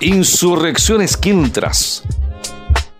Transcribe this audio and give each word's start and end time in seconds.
Insurrecciones 0.00 1.16
Quintras. 1.16 2.02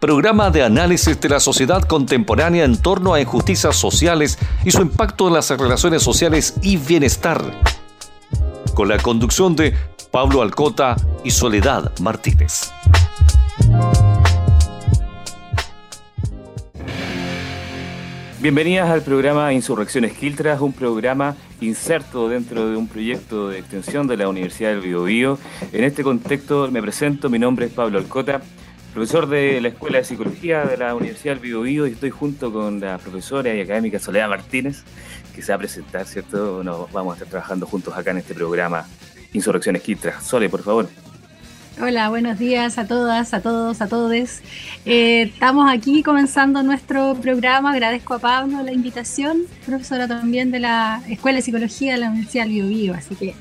Programa 0.01 0.51
de 0.51 0.63
análisis 0.63 1.21
de 1.21 1.29
la 1.29 1.41
sociedad 1.41 1.83
contemporánea 1.83 2.65
en 2.65 2.81
torno 2.81 3.13
a 3.13 3.21
injusticias 3.21 3.77
sociales 3.77 4.39
y 4.65 4.71
su 4.71 4.81
impacto 4.81 5.29
en 5.29 5.35
las 5.35 5.51
relaciones 5.51 6.03
sociales 6.03 6.55
y 6.63 6.79
bienestar. 6.79 7.43
Con 8.75 8.89
la 8.89 8.97
conducción 8.97 9.55
de 9.57 9.75
Pablo 10.11 10.41
Alcota 10.41 10.97
y 11.23 11.33
Soledad 11.33 11.93
Martínez. 12.01 12.73
Bienvenidas 18.47 18.91
al 18.91 19.03
programa 19.03 19.53
Insurrecciones 19.53 20.13
Quiltras, 20.13 20.61
un 20.61 20.73
programa 20.73 21.35
inserto 21.61 22.29
dentro 22.29 22.71
de 22.71 22.77
un 22.77 22.87
proyecto 22.87 23.49
de 23.49 23.59
extensión 23.59 24.07
de 24.07 24.17
la 24.17 24.29
Universidad 24.29 24.71
del 24.71 24.83
Biobío. 24.83 25.37
En 25.73 25.83
este 25.83 26.05
contexto 26.05 26.71
me 26.71 26.81
presento, 26.81 27.29
mi 27.29 27.41
nombre 27.41 27.67
es 27.67 27.73
Pablo 27.73 27.99
Alcota, 27.99 28.41
profesor 28.95 29.29
de 29.29 29.61
la 29.61 29.67
Escuela 29.67 29.99
de 29.99 30.05
Psicología 30.05 30.65
de 30.65 30.77
la 30.77 30.95
Universidad 30.95 31.35
del 31.35 31.43
Biobío 31.43 31.89
y 31.89 31.91
estoy 31.91 32.11
junto 32.11 32.53
con 32.53 32.79
la 32.79 32.99
profesora 32.99 33.53
y 33.53 33.61
académica 33.61 33.99
Soledad 33.99 34.29
Martínez, 34.29 34.85
que 35.35 35.43
se 35.43 35.51
va 35.51 35.57
a 35.57 35.59
presentar, 35.59 36.07
¿cierto? 36.07 36.63
Nos 36.63 36.93
vamos 36.93 37.15
a 37.15 37.17
estar 37.17 37.29
trabajando 37.29 37.67
juntos 37.67 37.97
acá 37.97 38.13
en 38.13 38.19
este 38.19 38.33
programa 38.33 38.87
Insurrecciones 39.33 39.83
Quiltras. 39.83 40.23
Sole, 40.25 40.49
por 40.49 40.63
favor. 40.63 40.89
Hola, 41.79 42.09
buenos 42.09 42.39
días 42.39 42.79
a 42.79 42.87
todas, 42.87 43.35
a 43.35 43.43
todos, 43.43 43.83
a 43.83 43.87
todes. 43.87 44.41
Eh, 44.87 45.31
estamos 45.35 45.71
aquí 45.71 46.03
comenzando 46.03 46.63
nuestro 46.63 47.15
programa. 47.17 47.73
Agradezco 47.73 48.15
a 48.15 48.19
Pablo 48.19 48.63
la 48.63 48.73
invitación, 48.73 49.43
profesora 49.67 50.09
también 50.09 50.51
de 50.51 50.61
la 50.61 51.03
Escuela 51.07 51.37
de 51.37 51.43
Psicología 51.43 51.93
de 51.93 51.99
la 51.99 52.09
Universidad 52.09 52.47
del 52.47 52.67
Bio, 52.67 52.95
Así 52.95 53.15
que 53.15 53.35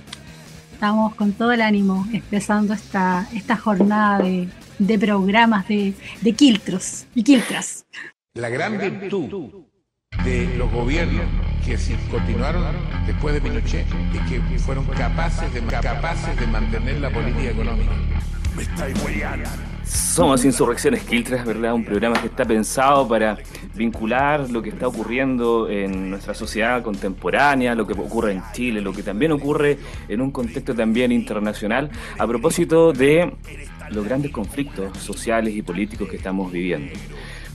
estamos 0.74 1.16
con 1.16 1.32
todo 1.32 1.54
el 1.54 1.62
ánimo 1.62 2.06
empezando 2.12 2.74
esta, 2.74 3.26
esta 3.34 3.56
jornada 3.56 4.20
de, 4.20 5.00
programas 5.00 5.66
de, 5.70 5.94
de 6.20 6.34
quiltros 6.34 7.06
y 7.16 7.24
quiltras. 7.24 7.86
La 8.34 8.50
gran 8.50 8.78
virtud 8.78 9.66
de 10.26 10.54
los 10.58 10.70
gobiernos 10.74 11.26
que 11.66 11.78
continuaron 12.12 12.66
después 13.08 13.34
de 13.34 13.40
Pinochet 13.40 13.88
y 14.14 14.30
que 14.30 14.60
fueron 14.60 14.86
capaces 14.88 15.54
de, 15.54 15.62
capaces 15.62 16.38
de 16.38 16.48
mantener 16.48 17.00
la 17.00 17.10
política 17.10 17.52
económica 17.52 17.94
somos 19.86 20.46
Insurrecciones 20.46 21.04
Quiltras, 21.04 21.46
¿verdad? 21.46 21.74
Un 21.74 21.86
programa 21.86 22.20
que 22.20 22.28
está 22.28 22.46
pensado 22.46 23.08
para 23.08 23.38
vincular 23.76 24.50
lo 24.50 24.62
que 24.62 24.70
está 24.70 24.88
ocurriendo 24.88 25.70
en 25.70 26.10
nuestra 26.10 26.34
sociedad 26.34 26.82
contemporánea, 26.82 27.76
lo 27.76 27.86
que 27.86 27.94
ocurre 27.94 28.32
en 28.32 28.42
Chile, 28.54 28.82
lo 28.82 28.94
que 28.94 29.04
también 29.04 29.32
ocurre 29.32 29.78
en 30.08 30.22
un 30.22 30.32
contexto 30.32 30.74
también 30.74 31.12
internacional, 31.12 31.90
a 32.18 32.26
propósito 32.26 32.94
de 32.94 33.34
los 33.92 34.06
grandes 34.06 34.32
conflictos 34.32 34.98
sociales 34.98 35.54
y 35.54 35.62
políticos 35.62 36.10
que 36.10 36.18
estamos 36.18 36.52
viviendo. 36.52 36.94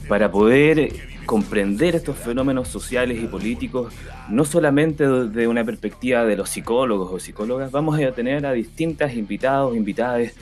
Para 0.07 0.31
poder 0.31 0.93
comprender 1.25 1.95
estos 1.95 2.17
fenómenos 2.17 2.67
sociales 2.67 3.21
y 3.21 3.27
políticos, 3.27 3.93
no 4.29 4.45
solamente 4.45 5.07
desde 5.07 5.47
una 5.47 5.63
perspectiva 5.63 6.25
de 6.25 6.37
los 6.37 6.49
psicólogos 6.49 7.11
o 7.11 7.19
psicólogas, 7.19 7.71
vamos 7.71 7.99
a 7.99 8.11
tener 8.11 8.45
a 8.45 8.51
distintas 8.53 9.15
invitados, 9.15 9.75
invitadas 9.75 10.33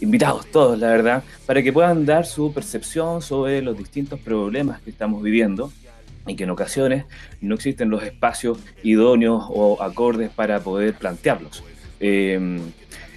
invitados 0.00 0.46
todos, 0.46 0.78
la 0.78 0.88
verdad, 0.88 1.24
para 1.46 1.62
que 1.62 1.72
puedan 1.72 2.06
dar 2.06 2.26
su 2.26 2.52
percepción 2.52 3.22
sobre 3.22 3.62
los 3.62 3.76
distintos 3.76 4.20
problemas 4.20 4.80
que 4.80 4.90
estamos 4.90 5.22
viviendo 5.22 5.72
y 6.26 6.36
que 6.36 6.44
en 6.44 6.50
ocasiones 6.50 7.04
no 7.40 7.54
existen 7.54 7.90
los 7.90 8.02
espacios 8.02 8.58
idóneos 8.82 9.44
o 9.48 9.82
acordes 9.82 10.30
para 10.30 10.60
poder 10.60 10.94
plantearlos. 10.94 11.64
Em, 12.00 12.60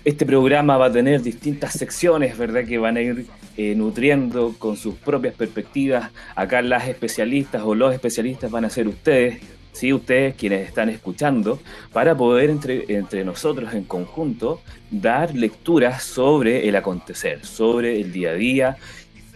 este 0.04 0.26
programa 0.26 0.78
va 0.78 0.88
a 0.88 0.92
tener 0.92 1.22
distintas 1.22 1.74
secciones, 1.74 2.38
¿verdad?, 2.38 2.66
que 2.66 2.78
van 2.78 2.98
a 2.98 3.02
ir 3.02 3.28
eh, 3.58 3.76
nutriendo 3.76 4.56
con 4.58 4.78
sus 4.78 4.96
propias 4.96 5.36
perspectivas. 5.36 6.10
Acá 6.36 6.62
las 6.62 6.88
especialistas 6.88 7.62
o 7.64 7.76
los 7.76 7.94
especialistas 7.94 8.50
van 8.50 8.66
a 8.66 8.70
ser 8.70 8.88
ustedes, 8.88 9.40
¿sí? 9.72 9.94
ustedes 9.94 10.36
quienes 10.36 10.68
están 10.68 10.90
escuchando, 10.90 11.60
para 11.94 12.16
poder 12.16 12.50
entre, 12.50 12.86
entre 12.90 13.24
nosotros 13.24 13.74
en 13.74 13.84
conjunto 13.84 14.62
dar 14.90 15.36
lecturas 15.36 16.04
sobre 16.04 16.68
el 16.68 16.76
acontecer, 16.76 17.46
sobre 17.46 18.00
el 18.00 18.12
día 18.12 18.32
a 18.32 18.34
día, 18.34 18.78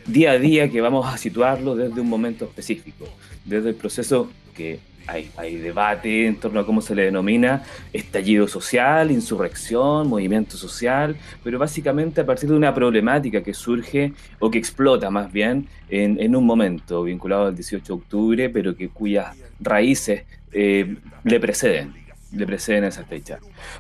día 0.06 0.32
a 0.32 0.40
día 0.40 0.70
que 0.70 0.82
vamos 0.82 1.12
a 1.12 1.18
situarlo 1.18 1.76
desde 1.76 2.02
un 2.02 2.10
momento 2.10 2.46
específico, 2.46 3.08
desde 3.46 3.70
el 3.70 3.76
proceso 3.76 4.30
que 4.56 4.80
hay, 5.08 5.30
hay, 5.38 5.58
debate 5.58 6.28
en 6.28 6.36
torno 6.36 6.60
a 6.60 6.66
cómo 6.66 6.82
se 6.82 6.96
le 6.96 7.04
denomina 7.04 7.64
estallido 7.94 8.48
social, 8.48 9.12
insurrección, 9.12 10.08
movimiento 10.08 10.58
social, 10.58 11.16
pero 11.44 11.60
básicamente 11.60 12.22
a 12.22 12.26
partir 12.26 12.50
de 12.50 12.56
una 12.56 12.74
problemática 12.74 13.42
que 13.44 13.54
surge 13.54 14.14
o 14.40 14.50
que 14.50 14.58
explota 14.58 15.10
más 15.10 15.32
bien 15.32 15.68
en, 15.90 16.20
en 16.20 16.36
un 16.36 16.46
momento 16.46 17.04
vinculado 17.04 17.48
al 17.48 17.56
18 17.56 17.86
de 17.86 17.94
octubre, 17.94 18.50
pero 18.50 18.76
que 18.76 18.90
cuyas 18.90 19.36
raíces 19.60 20.24
eh, 20.52 20.96
le 21.24 21.40
preceden, 21.40 21.94
le 22.36 22.46
preceden 22.46 22.84
a 22.84 22.88
esa. 22.88 23.08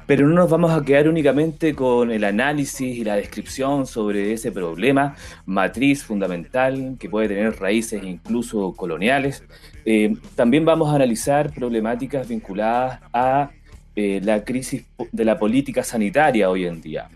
Pero 0.05 0.27
no 0.27 0.33
nos 0.33 0.49
vamos 0.49 0.71
a 0.71 0.83
quedar 0.83 1.07
únicamente 1.07 1.75
con 1.75 2.11
el 2.11 2.23
análisis 2.23 2.95
y 2.95 3.03
la 3.03 3.15
descripción 3.15 3.85
sobre 3.85 4.33
ese 4.33 4.51
problema, 4.51 5.15
matriz 5.45 6.03
fundamental 6.03 6.95
que 6.99 7.09
puede 7.09 7.27
tener 7.27 7.59
raíces 7.59 8.03
incluso 8.03 8.73
coloniales. 8.73 9.43
Eh, 9.85 10.15
también 10.35 10.65
vamos 10.65 10.91
a 10.91 10.95
analizar 10.95 11.51
problemáticas 11.53 12.27
vinculadas 12.27 12.99
a 13.13 13.51
eh, 13.95 14.19
la 14.23 14.43
crisis 14.43 14.85
de 15.11 15.25
la 15.25 15.37
política 15.37 15.83
sanitaria 15.83 16.49
hoy 16.49 16.65
en 16.65 16.81
día. 16.81 17.09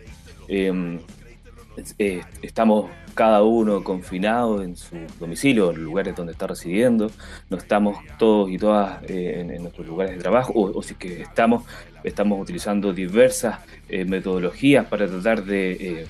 Estamos 2.41 2.89
cada 3.19 3.43
uno 3.43 3.83
confinado 3.83 4.63
en 4.63 4.77
su 4.77 4.95
domicilio, 5.19 5.71
en 5.71 5.75
los 5.75 5.83
lugares 5.83 6.15
donde 6.15 6.31
está 6.31 6.47
residiendo, 6.47 7.11
no 7.49 7.57
estamos 7.57 7.97
todos 8.17 8.49
y 8.49 8.57
todas 8.57 9.03
eh, 9.09 9.45
en, 9.55 9.61
nuestros 9.61 9.85
lugares 9.85 10.15
de 10.15 10.21
trabajo, 10.21 10.53
o, 10.55 10.81
si 10.81 10.95
que 10.95 11.23
estamos, 11.23 11.63
estamos 12.05 12.41
utilizando 12.41 12.93
diversas 12.93 13.59
eh, 13.89 14.05
metodologías 14.05 14.85
para 14.85 15.05
tratar 15.05 15.43
de 15.43 15.71
eh, 15.71 16.07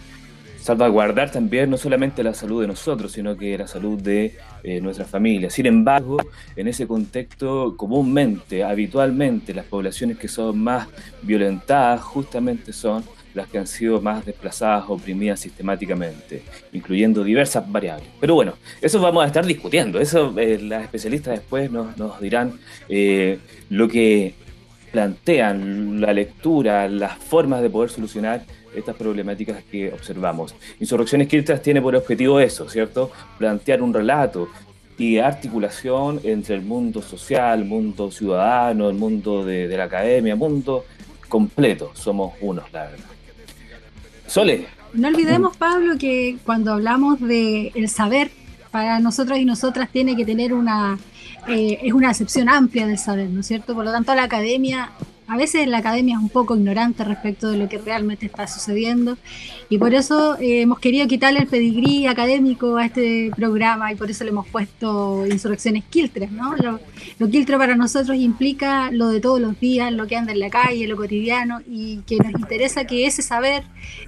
salvaguardar 0.62 1.32
también 1.32 1.72
no 1.72 1.78
solamente 1.78 2.22
la 2.22 2.36
salud 2.36 2.62
de 2.62 2.68
nosotros, 2.68 3.12
sino 3.12 3.36
que 3.36 3.58
la 3.58 3.68
salud 3.68 4.00
de 4.00 4.36
nuestra 4.82 5.06
familia. 5.06 5.50
Sin 5.50 5.66
embargo, 5.66 6.18
en 6.56 6.68
ese 6.68 6.86
contexto, 6.86 7.76
comúnmente, 7.76 8.64
habitualmente, 8.64 9.54
las 9.56 9.66
poblaciones 9.66 10.20
que 10.20 10.28
son 10.28 10.60
más 10.60 10.88
violentadas 11.24 12.02
justamente 12.02 12.72
son 12.72 13.04
las 13.34 13.48
que 13.48 13.58
han 13.58 13.68
sido 13.68 14.02
más 14.02 14.26
desplazadas, 14.26 14.86
oprimidas 14.88 15.40
sistemáticamente, 15.40 16.44
incluyendo 16.74 17.24
diversas 17.24 17.70
variables. 17.72 18.08
Pero 18.20 18.36
bueno, 18.36 18.54
eso 18.82 19.00
vamos 19.00 19.24
a 19.24 19.28
estar 19.28 19.46
discutiendo, 19.46 20.00
eso 20.00 20.34
eh, 20.38 20.60
las 20.62 20.84
especialistas 20.84 21.40
después 21.40 21.72
nos, 21.72 22.20
dirán 22.20 22.60
eh, 22.88 23.40
lo 23.70 23.88
que 23.88 24.34
plantean, 24.92 26.02
la 26.02 26.14
lectura, 26.14 26.88
las 26.88 27.18
formas 27.18 27.62
de 27.62 27.70
poder 27.70 27.90
solucionar 27.90 28.44
estas 28.76 28.96
problemáticas 28.96 29.64
que 29.64 29.92
observamos. 29.92 30.56
Insurrecciones 30.80 31.28
Kirchner 31.28 31.60
tiene 31.60 31.82
por 31.82 31.96
objetivo 31.96 32.40
eso, 32.40 32.70
¿cierto? 32.70 33.12
Plantear 33.38 33.82
un 33.82 33.94
relato 33.94 34.50
y 34.98 35.18
articulación 35.18 36.20
entre 36.24 36.56
el 36.56 36.62
mundo 36.62 37.02
social, 37.02 37.60
el 37.60 37.66
mundo 37.66 38.12
ciudadano, 38.12 38.90
el 38.90 38.96
mundo 38.96 39.46
de, 39.46 39.68
de 39.68 39.78
la 39.78 39.86
academia, 39.86 40.36
mundo 40.36 40.86
completo. 41.30 41.92
Somos 41.94 42.34
unos, 42.42 42.72
la 42.74 42.84
verdad. 42.86 43.19
Sole. 44.30 44.68
No 44.94 45.08
olvidemos, 45.08 45.58
Pablo, 45.58 45.98
que 45.98 46.38
cuando 46.46 46.74
hablamos 46.74 47.20
de 47.20 47.72
el 47.76 47.90
saber, 47.90 48.32
para 48.72 49.00
nosotros 49.00 49.40
y 49.40 49.46
nosotras 49.46 49.90
tiene 49.92 50.16
que 50.16 50.26
tener 50.26 50.54
una, 50.54 50.98
eh, 51.48 51.80
es 51.82 51.94
una 51.94 52.10
acepción 52.10 52.50
amplia 52.50 52.88
del 52.88 52.98
saber, 52.98 53.30
¿no 53.30 53.42
es 53.42 53.48
cierto? 53.48 53.74
Por 53.74 53.86
lo 53.86 53.92
tanto, 53.92 54.14
la 54.14 54.24
academia 54.24 54.92
a 55.30 55.38
veces 55.38 55.68
la 55.68 55.78
academia 55.78 56.18
es 56.18 56.22
un 56.22 56.30
poco 56.30 56.56
ignorante 56.56 57.04
respecto 57.04 57.50
de 57.50 57.58
lo 57.58 57.70
que 57.70 57.78
realmente 57.78 58.26
está 58.26 58.48
sucediendo 58.48 59.16
y 59.70 59.78
por 59.78 59.94
eso 59.94 60.38
eh, 60.40 60.62
hemos 60.62 60.80
querido 60.80 61.08
quitarle 61.08 61.42
el 61.42 61.48
pedigrí 61.48 62.08
académico 62.08 62.78
a 62.78 62.86
este 62.86 63.32
programa 63.36 63.92
y 63.92 63.96
por 63.96 64.10
eso 64.10 64.24
le 64.24 64.32
hemos 64.32 64.48
puesto 64.48 65.28
insurrecciones 65.28 65.84
quiltres, 65.88 66.32
¿no? 66.32 66.56
Lo, 66.58 66.80
lo 67.20 67.30
quiltre 67.30 67.58
para 67.58 67.76
nosotros 67.76 68.18
implica 68.18 68.90
lo 68.92 69.10
de 69.10 69.22
todos 69.22 69.40
los 69.40 69.60
días, 69.60 69.94
lo 69.94 70.08
que 70.08 70.16
anda 70.16 70.32
en 70.32 70.40
la 70.40 70.50
calle, 70.50 70.88
lo 70.88 70.98
cotidiano 70.98 71.62
y 71.70 72.00
que 72.08 72.18
nos 72.18 72.32
interesa 72.32 72.86
que 72.86 73.06
ese 73.06 73.22
saber 73.22 73.64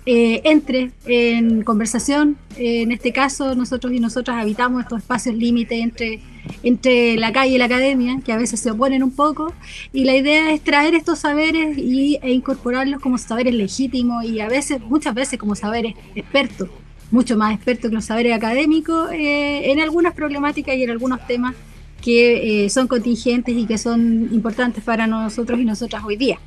eh, 0.07 0.41
entre 0.45 0.91
en 1.05 1.63
conversación. 1.63 2.37
en 2.57 2.91
este 2.91 3.13
caso, 3.13 3.53
nosotros 3.53 3.93
y 3.93 3.99
nosotras 3.99 4.37
habitamos 4.41 4.81
estos 4.81 4.99
espacios 4.99 5.35
límite 5.35 5.81
entre 5.81 6.19
entre 6.63 7.15
la 7.17 7.31
calle 7.31 7.55
y 7.55 7.57
la 7.57 7.65
academia, 7.65 8.19
que 8.23 8.31
a 8.31 8.37
veces 8.37 8.59
se 8.59 8.71
oponen 8.71 9.03
un 9.03 9.11
poco, 9.11 9.53
y 9.93 10.03
la 10.03 10.15
idea 10.15 10.51
es 10.51 10.61
traer 10.61 10.95
estos 10.95 11.19
saberes 11.19 11.77
y, 11.77 12.19
e 12.21 12.31
incorporarlos 12.31 13.01
como 13.01 13.17
saberes 13.17 13.53
legítimos 13.53 14.25
y 14.25 14.39
a 14.39 14.47
veces, 14.47 14.81
muchas 14.81 15.13
veces 15.13 15.39
como 15.39 15.55
saberes 15.55 15.95
expertos, 16.15 16.69
mucho 17.11 17.37
más 17.37 17.53
expertos 17.53 17.89
que 17.89 17.95
los 17.95 18.05
saberes 18.05 18.33
académicos 18.33 19.11
eh, 19.11 19.71
en 19.71 19.79
algunas 19.79 20.13
problemáticas 20.13 20.75
y 20.75 20.83
en 20.83 20.91
algunos 20.91 21.25
temas 21.27 21.55
que 22.01 22.65
eh, 22.65 22.69
son 22.69 22.87
contingentes 22.87 23.55
y 23.55 23.65
que 23.65 23.77
son 23.77 24.29
importantes 24.31 24.83
para 24.83 25.07
nosotros 25.07 25.59
y 25.59 25.65
nosotras 25.65 26.03
hoy 26.03 26.15
día. 26.15 26.39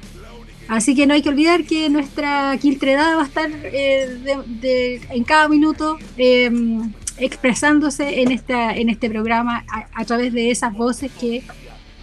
Así 0.69 0.95
que 0.95 1.07
no 1.07 1.15
hay 1.15 1.23
que 1.23 1.29
olvidar 1.29 1.65
que 1.65 1.91
nuestra 1.91 2.57
Quiltredada 2.61 3.17
va 3.17 3.23
a 3.23 3.27
estar 3.27 3.51
eh, 3.53 5.01
en 5.11 5.25
cada 5.25 5.49
minuto 5.49 5.99
em, 6.17 6.91
expresándose 7.19 8.23
en, 8.23 8.33
esta, 8.33 8.75
en 8.75 8.89
este 8.89 9.09
programa 9.09 9.65
a, 9.95 10.05
través 10.05 10.33
de 10.33 10.51
esas 10.51 10.73
voces 10.73 11.11
que 11.13 11.43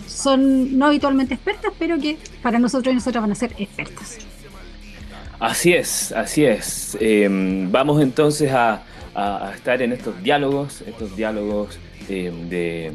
son 0.08 0.78
no 0.78 0.88
habitualmente 0.88 1.34
expertas, 1.34 1.74
pero 1.78 2.00
que 2.00 2.18
para 2.42 2.60
nosotros 2.60 2.92
y 2.92 2.96
nosotras 2.96 3.22
van 3.22 3.32
a 3.32 3.36
ser 3.36 3.54
expertas. 3.58 4.18
Así 5.40 5.74
es, 5.74 6.12
así 6.12 6.46
es. 6.46 6.98
Em, 7.00 7.72
vamos 7.72 8.02
entonces 8.02 8.52
a, 8.52 8.84
estar 9.54 9.82
en 9.82 9.92
estos 9.92 10.22
diálogos, 10.24 10.84
estos 10.88 11.16
diálogos 11.18 11.78
de, 12.08 12.94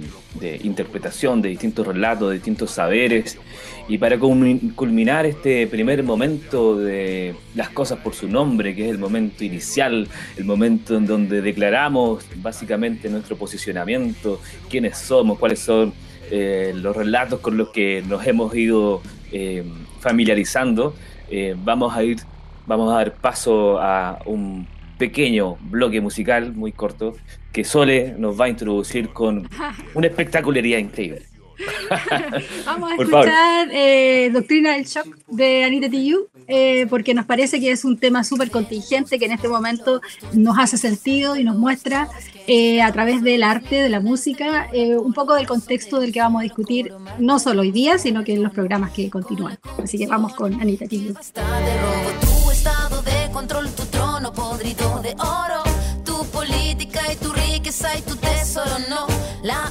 interpretación 0.63 1.43
de 1.43 1.51
distintos 1.51 1.87
relatos, 1.87 2.29
de 2.29 2.35
distintos 2.35 2.71
saberes, 2.71 3.39
y 3.89 3.99
para 3.99 4.19
culminar 4.19 5.27
este 5.27 5.67
primer 5.67 6.03
momento 6.03 6.77
de 6.77 7.35
las 7.55 7.69
cosas 7.71 7.99
por 8.01 8.15
su 8.15 8.29
nombre, 8.29 8.75
que 8.75 8.85
es 8.87 8.91
el 8.91 8.99
momento 8.99 9.45
inicial, 9.45 10.09
el 10.37 10.45
momento 10.45 10.97
en 10.97 11.07
donde 11.07 11.41
declaramos 11.41 12.25
básicamente 12.37 13.09
nuestro 13.09 13.37
posicionamiento, 13.37 14.41
quiénes 14.69 14.99
somos, 14.99 15.39
cuáles 15.39 15.61
son 15.61 15.93
eh, 16.31 16.73
los 16.75 16.97
relatos 16.97 17.41
con 17.41 17.57
los 17.57 17.69
que 17.69 18.03
nos 18.09 18.27
hemos 18.27 18.55
ido 18.57 19.03
eh, 19.31 19.65
familiarizando, 20.01 20.95
eh, 21.31 21.55
vamos 21.57 21.97
a 21.97 22.03
ir, 22.03 22.19
vamos 22.67 22.93
a 22.93 22.97
dar 22.97 23.15
paso 23.15 23.79
a 23.81 24.19
un 24.27 24.67
pequeño 24.99 25.57
bloque 25.61 26.01
musical 26.01 26.53
muy 26.55 26.73
corto 26.73 27.15
que 27.53 27.65
Sole 27.65 28.15
nos 28.19 28.41
va 28.41 28.47
a 28.47 28.49
introducir 28.49 29.11
con 29.11 29.49
una 29.95 30.07
espectacularidad 30.07 30.79
increíble. 30.79 31.23
Vamos 32.67 32.93
a 32.93 32.95
escuchar 32.95 33.69
eh, 33.73 34.31
Doctrina 34.33 34.73
del 34.73 34.85
Shock 34.85 35.07
de 35.29 35.65
Anita 35.65 35.89
Tijoux, 35.89 36.29
eh, 36.49 36.87
porque 36.89 37.15
nos 37.15 37.27
parece 37.27 37.61
que 37.61 37.71
es 37.71 37.85
un 37.85 37.99
tema 37.99 38.25
súper 38.25 38.51
contingente 38.51 39.19
que 39.19 39.27
en 39.27 39.33
este 39.33 39.49
momento 39.49 40.01
nos 40.33 40.59
hace 40.59 40.77
sentido 40.77 41.37
y 41.37 41.45
nos 41.45 41.57
muestra 41.57 42.09
eh, 42.47 42.83
a 42.83 42.93
través 42.93 43.23
del 43.23 43.43
arte, 43.43 43.77
de 43.77 43.89
la 43.89 44.01
música, 44.01 44.69
un 44.99 45.13
poco 45.13 45.35
del 45.35 45.47
contexto 45.47 45.99
del 45.99 46.13
que 46.13 46.21
vamos 46.21 46.41
a 46.41 46.45
discutir, 46.45 46.93
no 47.19 47.39
solo 47.39 47.63
hoy 47.63 47.73
día, 47.73 47.99
sino 47.99 48.25
que 48.25 48.35
en 48.35 48.43
los 48.43 48.53
programas 48.53 48.93
que 48.93 49.11
continúan. 49.11 49.59
Así 49.83 49.99
que 49.99 50.07
vamos 50.07 50.35
con 50.35 50.55
Anita 50.61 50.87
Tijoux. 50.87 51.15
Tu 51.33 52.51
estado 52.51 53.03
de 53.03 53.33
control, 53.33 53.71
tu 53.71 53.85
trono 53.87 54.33
podrido 54.33 55.01
de 55.03 55.15
oro, 55.19 55.63
tu 56.05 56.25
política 56.27 57.01
y 57.13 57.17
tu 57.17 57.33
riqueza 57.33 57.97
y 57.99 58.03
tu 58.03 58.17
tesoro, 58.17 58.79
no 58.89 59.07
la 59.43 59.71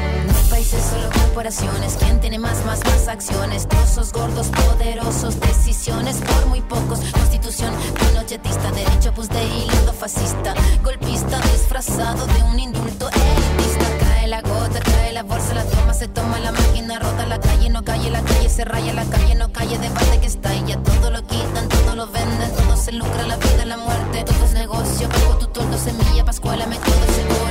países, 0.61 0.83
solo 0.83 1.09
corporaciones. 1.09 1.97
¿Quién 1.97 2.19
tiene 2.19 2.37
más, 2.37 2.63
más, 2.65 2.79
más 2.85 3.07
acciones? 3.07 3.67
Trozos 3.67 4.11
gordos, 4.11 4.47
poderosos, 4.47 5.39
decisiones 5.39 6.17
por 6.17 6.45
muy 6.47 6.61
pocos. 6.61 6.99
Constitución 6.99 7.73
pinochetista, 7.99 8.71
derecho 8.71 9.11
pues 9.13 9.29
de 9.29 9.43
hilo 9.43 9.93
fascista. 9.93 10.53
Golpista 10.83 11.39
disfrazado 11.51 12.27
de 12.27 12.43
un 12.43 12.59
indulto 12.59 13.09
elitista. 13.09 13.87
Cae 13.99 14.27
la 14.27 14.41
gota, 14.41 14.79
cae 14.79 15.13
la 15.13 15.23
bolsa, 15.23 15.53
la 15.53 15.63
toma, 15.63 15.93
se 15.93 16.07
toma 16.07 16.39
la 16.39 16.51
máquina, 16.51 16.99
rota 16.99 17.25
la 17.25 17.39
calle, 17.39 17.69
no 17.69 17.83
calle, 17.83 18.11
la 18.11 18.21
calle 18.21 18.49
se 18.49 18.63
raya, 18.63 18.93
la 18.93 19.05
calle 19.05 19.35
no 19.35 19.51
calle, 19.51 19.77
debate 19.79 20.19
que 20.19 20.27
está 20.27 20.53
y 20.55 20.65
ya 20.65 20.77
todo 20.77 21.09
lo 21.09 21.25
quitan, 21.25 21.69
todo 21.69 21.95
lo 21.95 22.07
venden, 22.07 22.51
todo 22.55 22.77
se 22.77 22.91
lucra, 22.91 23.25
la 23.25 23.37
vida, 23.37 23.65
la 23.65 23.77
muerte, 23.77 24.23
todo 24.23 24.45
es 24.45 24.53
negocio, 24.53 25.09
pago 25.09 25.37
tu 25.37 25.47
tordo, 25.47 25.77
semilla, 25.77 26.23
pascuala, 26.23 26.65
me 26.67 26.75
todo 26.75 27.05
seguro 27.15 27.50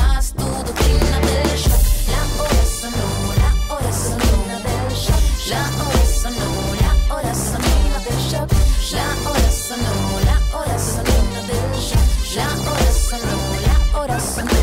La 5.51 5.63
hora 5.83 6.05
sonó, 6.21 6.51
la 6.79 7.13
hora 7.13 7.33
sonó 7.35 7.99
del 8.05 8.19
shock. 8.29 8.49
La 8.93 9.29
hora 9.29 9.51
sonó, 9.51 9.93
la 10.29 10.57
hora 10.57 10.77
sonó 10.79 11.39
del 11.49 11.81
shock. 11.87 12.07
La 12.37 12.47
hora 12.71 12.91
sonó, 13.09 13.39
la 13.67 13.99
hora 13.99 14.19
sonó. 14.21 14.59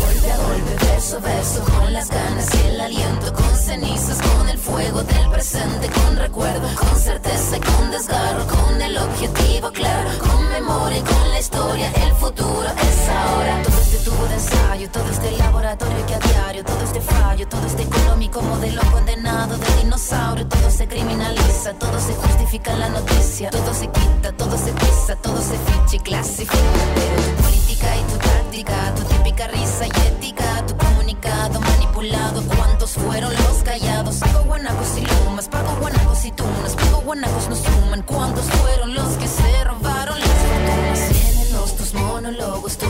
Golpe 0.00 0.32
a 0.32 0.36
golpe, 0.36 0.84
beso 0.84 1.16
a 1.16 1.20
beso, 1.20 1.62
con 1.62 1.92
las 1.92 2.08
ganas 2.08 2.48
y 2.56 2.66
el 2.70 2.80
aliento, 2.80 3.32
con 3.32 3.56
cenizas, 3.56 4.18
con 4.20 4.48
el 4.48 4.58
fuego 4.58 5.00
del 5.04 5.30
presente, 5.30 5.88
con 5.88 6.16
recuerdo, 6.16 6.68
con 6.74 6.98
certeza 6.98 7.56
y 7.58 7.60
con 7.60 7.90
desgarro, 7.92 8.46
con 8.48 8.82
el 8.82 8.98
objetivo 8.98 9.70
claro, 9.70 10.10
con 10.18 10.48
memoria 10.48 10.98
y 10.98 11.02
con 11.02 11.30
la 11.30 11.38
historia. 11.38 11.92
El 11.92 12.12
futuro 12.14 12.66
es 12.66 13.08
ahora. 13.08 13.69
Tubo 14.04 14.26
de 14.28 14.34
ensayo, 14.34 14.90
todo 14.90 15.08
este 15.10 15.30
laboratorio 15.32 16.06
que 16.06 16.14
a 16.14 16.18
diario, 16.18 16.64
todo 16.64 16.82
este 16.84 17.00
fallo, 17.02 17.46
todo 17.48 17.66
este 17.66 17.82
económico 17.82 18.40
modelo 18.40 18.80
condenado 18.90 19.58
de 19.58 19.66
dinosaurio, 19.82 20.46
todo 20.46 20.70
se 20.70 20.88
criminaliza, 20.88 21.74
todo 21.74 22.00
se 22.00 22.14
justifica 22.14 22.72
en 22.72 22.80
la 22.80 22.88
noticia, 22.88 23.50
todo 23.50 23.74
se 23.74 23.88
quita, 23.88 24.32
todo 24.32 24.56
se 24.56 24.72
pisa, 24.72 25.16
todo 25.16 25.42
se 25.42 25.58
ficha 25.58 25.96
y 25.96 25.98
clasifica. 26.00 26.54
Tu 26.56 27.42
política 27.42 27.96
y 27.96 28.02
tu 28.10 28.18
táctica, 28.18 28.94
tu 28.94 29.02
típica 29.02 29.46
risa 29.48 29.86
y 29.86 29.90
ética, 30.08 30.64
tu 30.66 30.76
comunicado 30.78 31.60
manipulado, 31.60 32.42
¿cuántos 32.56 32.92
fueron 32.92 33.32
los 33.34 33.62
callados? 33.62 34.16
Pago 34.16 34.44
guanacos 34.44 34.96
y 34.96 35.00
lumas, 35.02 35.48
pago 35.48 35.76
guanacos 35.78 36.24
y 36.24 36.30
tunas, 36.30 36.74
pago 36.74 37.02
guanacos 37.02 37.48
no 37.50 37.56
suman, 37.56 38.02
¿cuántos 38.02 38.46
fueron 38.46 38.94
los 38.94 39.08
que 39.18 39.28
se 39.28 39.64
robaron 39.64 40.18
las 40.18 40.28
fortunas? 40.28 41.30
tus 41.76 41.94
monólogos, 41.94 42.76
tus 42.78 42.89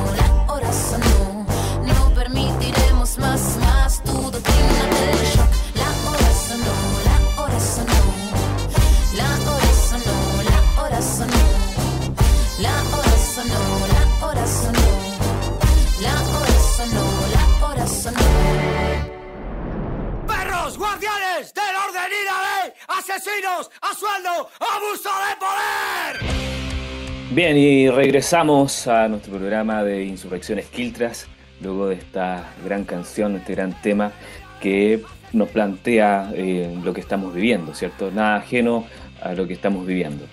regresamos 28.11 28.87
a 28.87 29.07
nuestro 29.07 29.37
programa 29.37 29.85
de 29.85 30.03
Insurrecciones 30.03 30.65
Quiltras, 30.65 31.27
luego 31.61 31.87
de 31.87 31.95
esta 31.95 32.53
gran 32.65 32.83
canción, 32.83 33.37
este 33.37 33.55
gran 33.55 33.81
tema 33.81 34.11
que 34.59 35.01
nos 35.31 35.47
plantea 35.47 36.29
eh, 36.35 36.77
lo 36.83 36.93
que 36.93 36.99
estamos 36.99 37.33
viviendo, 37.33 37.73
¿cierto? 37.73 38.11
Nada 38.11 38.35
ajeno 38.35 38.85
a 39.21 39.31
lo 39.31 39.47
que 39.47 39.53
estamos 39.53 39.87
viviendo. 39.87 40.25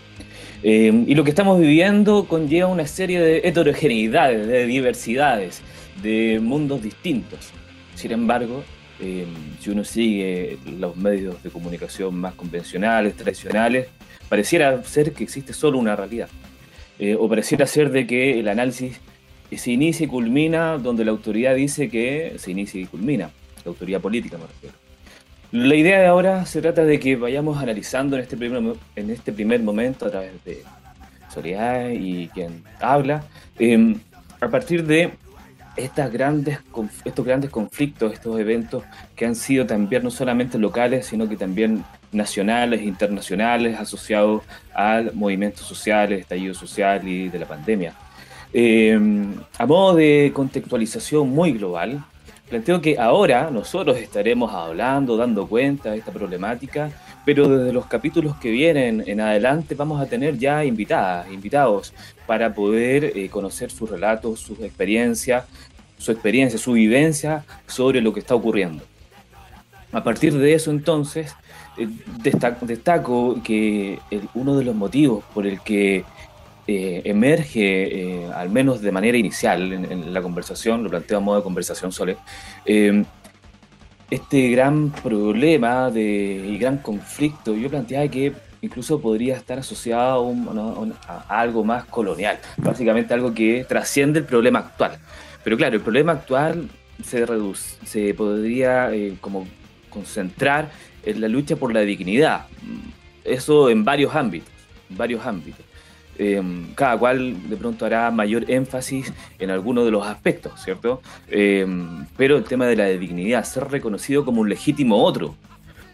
Eh, 0.65 1.05
y 1.07 1.15
lo 1.15 1.23
que 1.23 1.31
estamos 1.31 1.61
viviendo 1.61 2.25
conlleva 2.25 2.67
una 2.67 2.85
serie 2.85 3.21
de 3.21 3.43
heterogeneidades, 3.45 4.49
de 4.49 4.67
diversidades, 4.67 5.63
de 6.03 6.41
mundos 6.43 6.83
distintos. 6.83 7.53
Sin 7.95 8.11
embargo, 8.11 8.65
eh, 8.99 9.25
si 9.61 9.71
uno 9.71 9.85
sigue 9.85 10.59
los 10.81 10.97
medios 10.97 11.41
de 11.45 11.51
comunicación 11.51 12.17
más 12.17 12.35
convencionales, 12.35 13.15
tradicionales, 13.15 13.87
pareciera 14.29 14.83
ser 14.83 15.13
que 15.13 15.23
existe 15.23 15.53
solo 15.53 15.79
una 15.79 15.95
realidad. 15.95 16.29
O 17.19 17.29
pareciera 17.29 17.67
ser 17.67 17.91
de 17.91 18.07
que 18.07 18.41
el 18.41 18.49
análisis 18.49 19.01
se 19.57 19.71
inicia 19.71 20.05
y 20.05 20.09
culmina 20.09 20.79
donde 20.79 21.05
la 21.05 21.11
autoridad 21.11 21.55
dice 21.55 21.89
que 21.89 22.35
se 22.39 22.51
inicia 22.51 22.81
y 22.81 22.87
culmina. 22.87 23.31
la 23.65 23.71
autoridad 23.71 24.01
política 24.01 24.37
me 24.39 24.47
refiero. 24.47 24.75
La 25.51 25.75
idea 25.75 25.99
de 26.01 26.07
ahora 26.07 26.45
se 26.45 26.61
trata 26.61 26.85
de 26.85 27.01
que 27.01 27.17
vayamos 27.17 27.57
analizando 27.57 28.17
en 28.17 28.23
este 28.23 28.37
primer, 28.37 28.77
en 28.97 29.11
este 29.11 29.33
primer 29.33 29.63
momento 29.63 30.07
a 30.07 30.11
través 30.11 30.45
de 30.45 30.63
Soledad 31.33 31.89
y 31.91 32.29
quien 32.29 32.63
habla, 32.81 33.25
em, 33.59 33.99
a 34.41 34.49
partir 34.49 34.85
de 34.85 35.11
estas 35.77 36.13
grandes, 36.13 36.59
estos 37.05 37.25
grandes 37.25 37.51
conflictos, 37.51 38.13
estos 38.13 38.39
eventos 38.39 38.85
que 39.17 39.25
han 39.25 39.35
sido 39.35 39.65
también 39.65 40.03
no 40.03 40.11
solamente 40.11 40.59
locales, 40.59 41.07
sino 41.07 41.29
que 41.29 41.37
también 41.37 41.85
nacionales, 42.13 42.83
internacionales, 42.83 43.79
asociados 43.79 44.43
al 44.75 45.13
movimiento 45.15 45.63
social, 45.63 46.13
estallido 46.13 46.55
social 46.55 47.07
y 47.07 47.29
de 47.29 47.39
la 47.39 47.47
pandemia. 47.47 47.95
Em, 48.53 49.35
a 49.59 49.67
modo 49.67 49.95
de 49.97 50.33
contextualización 50.35 51.29
muy 51.29 51.53
global, 51.53 52.03
planteo 52.49 52.81
que 52.81 52.99
ahora 52.99 53.51
nosotros 53.51 53.99
estaremos 53.99 54.55
hablando, 54.55 55.17
dando 55.17 55.47
cuenta 55.47 55.91
de 55.91 55.99
esta 55.99 56.13
problemática, 56.13 56.91
pero 57.27 57.47
desde 57.47 57.75
los 57.75 57.87
capítulos 57.87 58.37
que 58.37 58.51
vienen 58.51 59.05
en 59.07 59.21
adelante 59.21 59.75
vamos 59.75 60.01
a 60.01 60.07
tener 60.07 60.39
ya 60.39 60.65
invitadas, 60.65 61.31
invitados, 61.31 61.93
para 62.27 62.55
poder 62.55 63.13
eh, 63.17 63.29
conocer 63.29 63.71
sus 63.71 63.91
relatos, 63.91 64.41
sus 64.41 64.61
experiencias, 64.61 65.45
su 65.99 66.11
experiencia, 66.11 66.59
su 66.59 66.73
vivencia 66.73 67.45
sobre 67.67 68.01
lo 68.01 68.15
que 68.15 68.21
está 68.21 68.35
ocurriendo. 68.35 68.83
A 69.93 70.03
partir 70.03 70.37
de 70.37 70.55
eso 70.55 70.71
entonces, 70.71 71.35
eh, 71.79 71.89
destaco, 72.67 73.41
que 73.43 73.99
uno 74.35 74.57
de 74.57 74.65
los 74.65 74.75
motivos 74.75 75.25
por 75.33 75.47
el 75.47 75.61
que 75.61 76.05
eh, 76.67 77.03
emerge, 77.05 78.23
eh, 78.23 78.31
al 78.35 78.51
menos 78.51 78.81
de 78.81 78.93
manera 78.93 79.17
inicial 79.17 79.73
en, 79.73 80.13
la 80.13 80.21
conversación, 80.21 80.85
lo 80.85 80.91
planteo 80.91 81.19
a 81.19 81.21
modo 81.21 81.39
de 81.39 81.43
conversación 81.43 81.93
Sole, 81.93 82.17
este 84.11 84.51
gran 84.51 84.91
problema 84.91 85.91
de, 85.91 86.47
y 86.49 86.59
gran 86.59 86.79
conflicto, 86.79 87.55
yo 87.55 87.69
planteaba 87.69 88.09
que 88.09 88.33
incluso 88.63 89.01
podría 89.01 89.37
estar 89.37 89.59
asociado 89.59 90.33
a, 91.07 91.25
a 91.29 91.41
algo 91.41 91.63
más 91.63 91.85
colonial, 91.85 92.39
básicamente 92.57 93.15
algo 93.15 93.33
que 93.33 93.65
trasciende 93.69 94.19
el 94.19 94.25
problema 94.25 94.59
actual. 94.61 94.99
Pero 95.45 95.57
claro, 95.57 95.77
el 95.77 95.83
problema 95.83 96.13
actual 96.13 96.69
se, 97.05 97.25
reduce, 97.25 97.77
se 97.87 98.15
podría 98.15 98.91
como 99.21 99.47
concentrar 99.89 100.71
la 101.17 101.29
lucha 101.29 101.57
por 101.57 101.73
la 101.73 101.81
dignidad. 101.81 102.47
Eso 103.25 103.71
en 103.71 103.85
varios 103.85 104.15
ámbitos, 104.15 104.53
varios 104.91 105.25
ámbitos. 105.25 105.65
Em, 106.19 106.75
cada 106.75 106.99
cual 106.99 107.49
de 107.49 107.57
pronto 107.57 107.87
hará 107.87 108.11
mayor 108.11 108.51
énfasis 108.51 109.13
en 109.39 109.51
alguno 109.51 109.85
de 109.85 109.93
los 109.93 110.05
aspectos, 110.05 110.61
¿cierto? 110.65 111.01
Em, 111.29 112.07
pero 112.17 112.37
el 112.37 112.43
tema 112.43 112.67
de 112.67 112.75
la 112.75 112.87
dignidad, 112.87 113.45
ser 113.45 113.69
reconocido 113.69 114.25
como 114.25 114.41
un 114.41 114.49
legítimo 114.49 114.97
otro, 114.97 115.37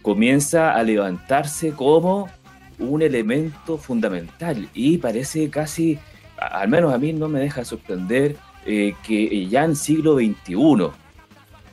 comienza 0.00 0.72
a 0.72 0.82
levantarse 0.82 1.72
como 1.72 2.30
un 2.78 3.02
elemento 3.02 3.76
fundamental 3.76 4.68
y 4.72 4.96
parece 4.96 5.50
casi, 5.50 5.98
al 6.38 6.68
menos 6.68 6.94
a 6.94 6.98
mí 6.98 7.12
no 7.12 7.28
me 7.28 7.40
deja 7.40 7.62
sorprender, 7.64 8.36
eh, 8.64 8.94
que 9.06 9.46
ya 9.46 9.64
en 9.64 9.76
siglo 9.76 10.14
XXI, 10.14 10.90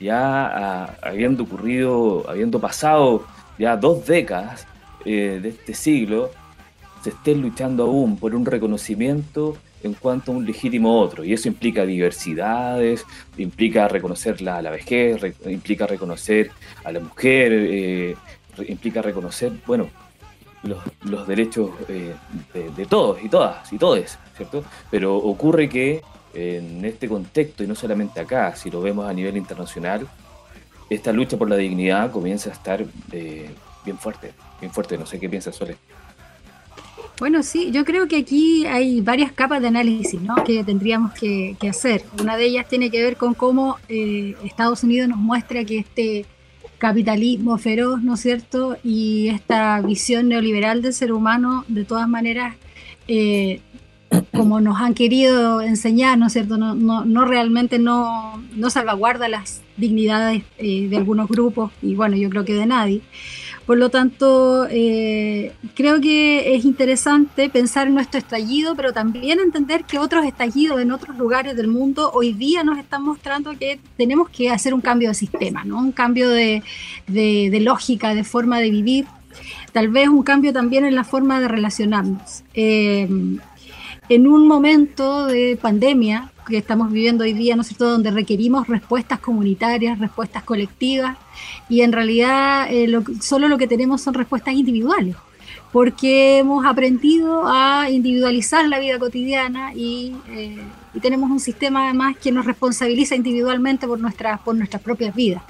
ya 0.01 0.45
ah, 0.47 0.95
habiendo 1.01 1.43
ocurrido, 1.43 2.25
habiendo 2.27 2.59
pasado 2.59 3.25
ya 3.57 3.77
dos 3.77 4.05
décadas 4.05 4.67
eh, 5.05 5.39
de 5.41 5.49
este 5.49 5.73
siglo, 5.73 6.31
se 7.03 7.11
estén 7.11 7.41
luchando 7.41 7.83
aún 7.83 8.17
por 8.17 8.35
un 8.35 8.45
reconocimiento 8.45 9.55
en 9.83 9.93
cuanto 9.93 10.31
a 10.31 10.35
un 10.35 10.45
legítimo 10.45 10.99
otro. 10.99 11.23
Y 11.23 11.33
eso 11.33 11.47
implica 11.47 11.85
diversidades, 11.85 13.05
implica 13.37 13.87
reconocer 13.87 14.41
la, 14.41 14.61
la 14.61 14.71
vejez, 14.71 15.21
implica 15.45 15.87
reconocer 15.87 16.51
a 16.83 16.91
la 16.91 16.99
mujer, 16.99 17.51
eh, 17.53 18.15
implica 18.67 19.01
reconocer, 19.01 19.53
bueno, 19.65 19.89
los, 20.63 20.79
los 21.03 21.27
derechos 21.27 21.71
de, 21.87 22.13
de, 22.53 22.85
todos 22.85 23.23
y 23.23 23.29
todas 23.29 23.71
y 23.73 23.77
todes, 23.77 24.19
¿cierto? 24.37 24.63
Pero 24.91 25.15
ocurre 25.15 25.67
que 25.67 26.01
en 26.33 26.83
este 26.85 27.07
contexto, 27.07 27.63
y 27.63 27.67
no 27.67 27.75
solamente 27.75 28.19
acá, 28.19 28.55
si 28.55 28.69
lo 28.69 28.81
vemos 28.81 29.07
a 29.09 29.13
nivel 29.13 29.37
internacional, 29.37 30.07
esta 30.89 31.11
lucha 31.11 31.37
por 31.37 31.49
la 31.49 31.55
dignidad 31.55 32.11
comienza 32.11 32.49
a 32.49 32.53
estar 32.53 32.85
eh, 33.11 33.49
bien 33.85 33.97
fuerte, 33.97 34.33
bien 34.59 34.71
fuerte. 34.71 34.97
No 34.97 35.05
sé 35.05 35.19
qué 35.19 35.29
piensa 35.29 35.51
Sole. 35.51 35.77
Bueno, 37.19 37.43
sí, 37.43 37.69
yo 37.71 37.85
creo 37.85 38.07
que 38.07 38.17
aquí 38.17 38.65
hay 38.65 38.99
varias 38.99 39.31
capas 39.31 39.61
de 39.61 39.67
análisis 39.67 40.19
¿no? 40.19 40.35
que 40.43 40.63
tendríamos 40.63 41.13
que, 41.13 41.55
hacer. 41.69 42.03
Una 42.19 42.35
de 42.35 42.45
ellas 42.45 42.67
tiene 42.67 42.89
que 42.89 43.01
ver 43.01 43.15
con 43.15 43.35
cómo 43.35 43.77
eh, 43.87 44.35
Estados 44.43 44.83
Unidos 44.83 45.07
nos 45.07 45.19
muestra 45.19 45.63
que 45.63 45.77
este 45.77 46.25
capitalismo 46.79 47.59
feroz, 47.59 48.01
¿no 48.01 48.15
es 48.15 48.21
cierto? 48.21 48.75
Y 48.83 49.27
esta 49.27 49.79
visión 49.81 50.29
neoliberal 50.29 50.81
del 50.81 50.93
ser 50.93 51.13
humano, 51.13 51.63
de 51.67 51.85
todas 51.85 52.09
maneras, 52.09 52.55
eh, 53.07 53.61
como 54.33 54.59
nos 54.59 54.79
han 54.81 54.93
querido 54.93 55.61
enseñar, 55.61 56.17
¿no 56.17 56.27
es 56.27 56.33
cierto? 56.33 56.57
No, 56.57 56.75
no, 56.75 57.05
no 57.05 57.25
realmente 57.25 57.79
no, 57.79 58.43
no, 58.55 58.69
salvaguarda 58.69 59.27
las 59.29 59.61
dignidades 59.77 60.43
eh, 60.57 60.87
de 60.89 60.97
algunos 60.97 61.29
grupos 61.29 61.71
y 61.81 61.95
bueno, 61.95 62.17
yo 62.17 62.29
creo 62.29 62.43
que 62.45 62.53
de 62.53 62.65
nadie. 62.65 63.01
Por 63.65 63.77
lo 63.77 63.89
tanto, 63.89 64.67
eh, 64.69 65.53
creo 65.75 66.01
que 66.01 66.55
es 66.55 66.65
interesante 66.65 67.49
pensar 67.49 67.87
en 67.87 67.93
nuestro 67.93 68.19
estallido, 68.19 68.75
pero 68.75 68.91
también 68.91 69.39
entender 69.39 69.85
que 69.85 69.99
otros 69.99 70.25
estallidos 70.25 70.81
en 70.81 70.91
otros 70.91 71.17
lugares 71.17 71.55
del 71.55 71.67
mundo 71.67 72.11
hoy 72.13 72.33
día 72.33 72.63
nos 72.63 72.79
están 72.79 73.03
mostrando 73.03 73.57
que 73.57 73.79
tenemos 73.97 74.29
que 74.29 74.49
hacer 74.49 74.73
un 74.73 74.81
cambio 74.81 75.09
de 75.09 75.13
sistema, 75.13 75.63
¿no? 75.63 75.77
un 75.79 75.91
cambio 75.91 76.29
de, 76.29 76.63
de, 77.07 77.49
de 77.49 77.59
lógica, 77.61 78.13
de 78.13 78.23
forma 78.23 78.59
de 78.59 78.71
vivir, 78.71 79.05
tal 79.71 79.87
vez 79.89 80.09
un 80.09 80.23
cambio 80.23 80.51
también 80.51 80.83
en 80.83 80.95
la 80.95 81.03
forma 81.03 81.39
de 81.39 81.47
relacionarnos. 81.47 82.43
Eh, 82.53 83.07
en 84.09 84.27
un 84.27 84.45
momento 84.45 85.27
de 85.27 85.57
pandemia 85.61 86.31
que 86.47 86.57
estamos 86.57 86.91
viviendo 86.91 87.23
hoy 87.23 87.31
día, 87.31 87.55
¿no 87.55 87.61
es 87.61 87.69
cierto?, 87.69 87.89
donde 87.89 88.11
requerimos 88.11 88.67
respuestas 88.67 89.19
comunitarias, 89.19 89.99
respuestas 89.99 90.43
colectivas, 90.43 91.17
y 91.69 91.79
en 91.81 91.93
realidad 91.93 92.67
eh, 92.69 92.91
solo 93.21 93.47
lo 93.47 93.57
que 93.57 93.67
tenemos 93.67 94.01
son 94.01 94.13
respuestas 94.13 94.53
individuales, 94.53 95.15
porque 95.71 96.39
hemos 96.39 96.65
aprendido 96.65 97.43
a 97.45 97.89
individualizar 97.89 98.67
la 98.67 98.79
vida 98.79 98.99
cotidiana 98.99 99.73
y, 99.73 100.13
eh, 100.29 100.57
tenemos 101.01 101.31
un 101.31 101.39
sistema 101.39 101.85
además 101.85 102.17
que 102.17 102.33
nos 102.33 102.45
responsabiliza 102.45 103.15
individualmente 103.15 103.87
por 103.87 103.97
nuestras, 103.97 104.41
por 104.41 104.55
nuestras 104.55 104.81
propias 104.81 105.15
vidas. 105.15 105.41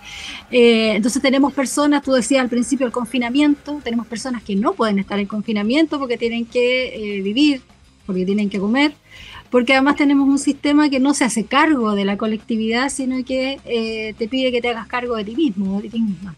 Eh, 0.52 0.94
entonces 0.96 1.20
tenemos 1.20 1.52
personas, 1.52 2.04
tú 2.04 2.12
decías 2.12 2.42
al 2.42 2.50
principio 2.50 2.86
el 2.86 2.92
confinamiento, 2.92 3.82
tenemos 3.84 4.06
personas 4.06 4.44
que 4.44 4.56
no 4.56 4.74
pueden 4.74 5.00
estar 5.00 5.18
en 5.18 5.26
confinamiento 5.26 5.98
porque 5.98 6.16
tienen 6.16 6.46
que 6.46 7.22
vivir 7.24 7.64
porque 8.06 8.26
tienen 8.26 8.50
que 8.50 8.60
comer, 8.60 8.94
porque 9.50 9.74
además 9.74 9.96
tenemos 9.96 10.28
un 10.28 10.40
sistema 10.40 10.90
que 10.90 11.00
no 11.00 11.14
se 11.14 11.26
hace 11.26 11.46
cargo 11.46 11.94
de 11.94 12.06
la 12.06 12.18
colectividad, 12.18 12.90
sino 12.90 13.24
que 13.24 13.60
eh, 13.66 14.14
te 14.18 14.28
pide 14.28 14.52
que 14.52 14.62
te 14.62 14.70
hagas 14.70 14.88
cargo 14.88 15.16
de 15.16 15.26
ti 15.26 15.36
mismo, 15.36 15.82
de 15.82 15.90
ti 15.90 16.02
misma. 16.02 16.36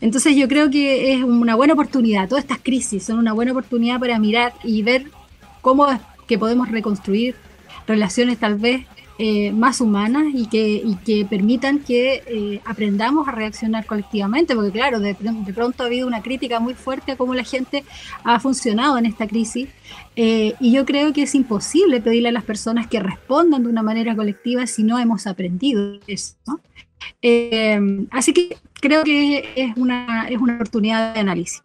Entonces 0.00 0.36
yo 0.36 0.48
creo 0.48 0.70
que 0.70 1.14
es 1.14 1.22
una 1.22 1.54
buena 1.54 1.74
oportunidad, 1.74 2.28
todas 2.28 2.44
estas 2.44 2.58
crisis 2.58 3.04
son 3.04 3.18
una 3.18 3.32
buena 3.32 3.52
oportunidad 3.52 4.00
para 4.00 4.18
mirar 4.18 4.54
y 4.64 4.82
ver 4.82 5.06
cómo 5.60 5.90
es 5.90 6.00
que 6.26 6.38
podemos 6.38 6.70
reconstruir 6.70 7.34
relaciones 7.86 8.38
tal 8.38 8.56
vez 8.56 8.86
eh, 9.18 9.50
más 9.50 9.80
humanas 9.80 10.24
y 10.34 10.46
que, 10.46 11.26
permitan 11.30 11.78
que 11.78 12.22
eh, 12.26 12.60
aprendamos 12.66 13.26
a 13.26 13.32
reaccionar 13.32 13.86
colectivamente, 13.86 14.54
porque 14.54 14.72
claro, 14.72 15.00
de, 15.00 15.14
pronto 15.54 15.82
ha 15.82 15.86
habido 15.86 16.06
una 16.06 16.22
crítica 16.22 16.60
muy 16.60 16.74
fuerte 16.74 17.12
a 17.12 17.16
cómo 17.16 17.34
la 17.34 17.44
gente 17.44 17.82
ha 18.24 18.38
funcionado 18.40 18.98
en 18.98 19.06
esta 19.06 19.26
crisis 19.26 19.68
eh, 20.16 20.52
y 20.60 20.72
yo 20.72 20.84
creo 20.84 21.14
que 21.14 21.22
es 21.22 21.34
imposible 21.34 22.02
pedirle 22.02 22.28
a 22.28 22.32
las 22.32 22.44
personas 22.44 22.88
que 22.88 23.00
respondan 23.00 23.62
de 23.62 23.70
una 23.70 23.82
manera 23.82 24.14
colectiva 24.14 24.66
si 24.66 24.82
no 24.82 24.98
hemos 24.98 25.26
aprendido 25.26 25.98
eso. 26.06 26.36
así 28.10 28.34
que 28.34 28.58
creo 28.82 29.02
que 29.02 29.48
es 29.56 29.74
una, 29.78 30.28
es 30.28 30.38
una 30.38 30.56
oportunidad 30.56 31.14
de 31.14 31.20
análisis. 31.20 31.62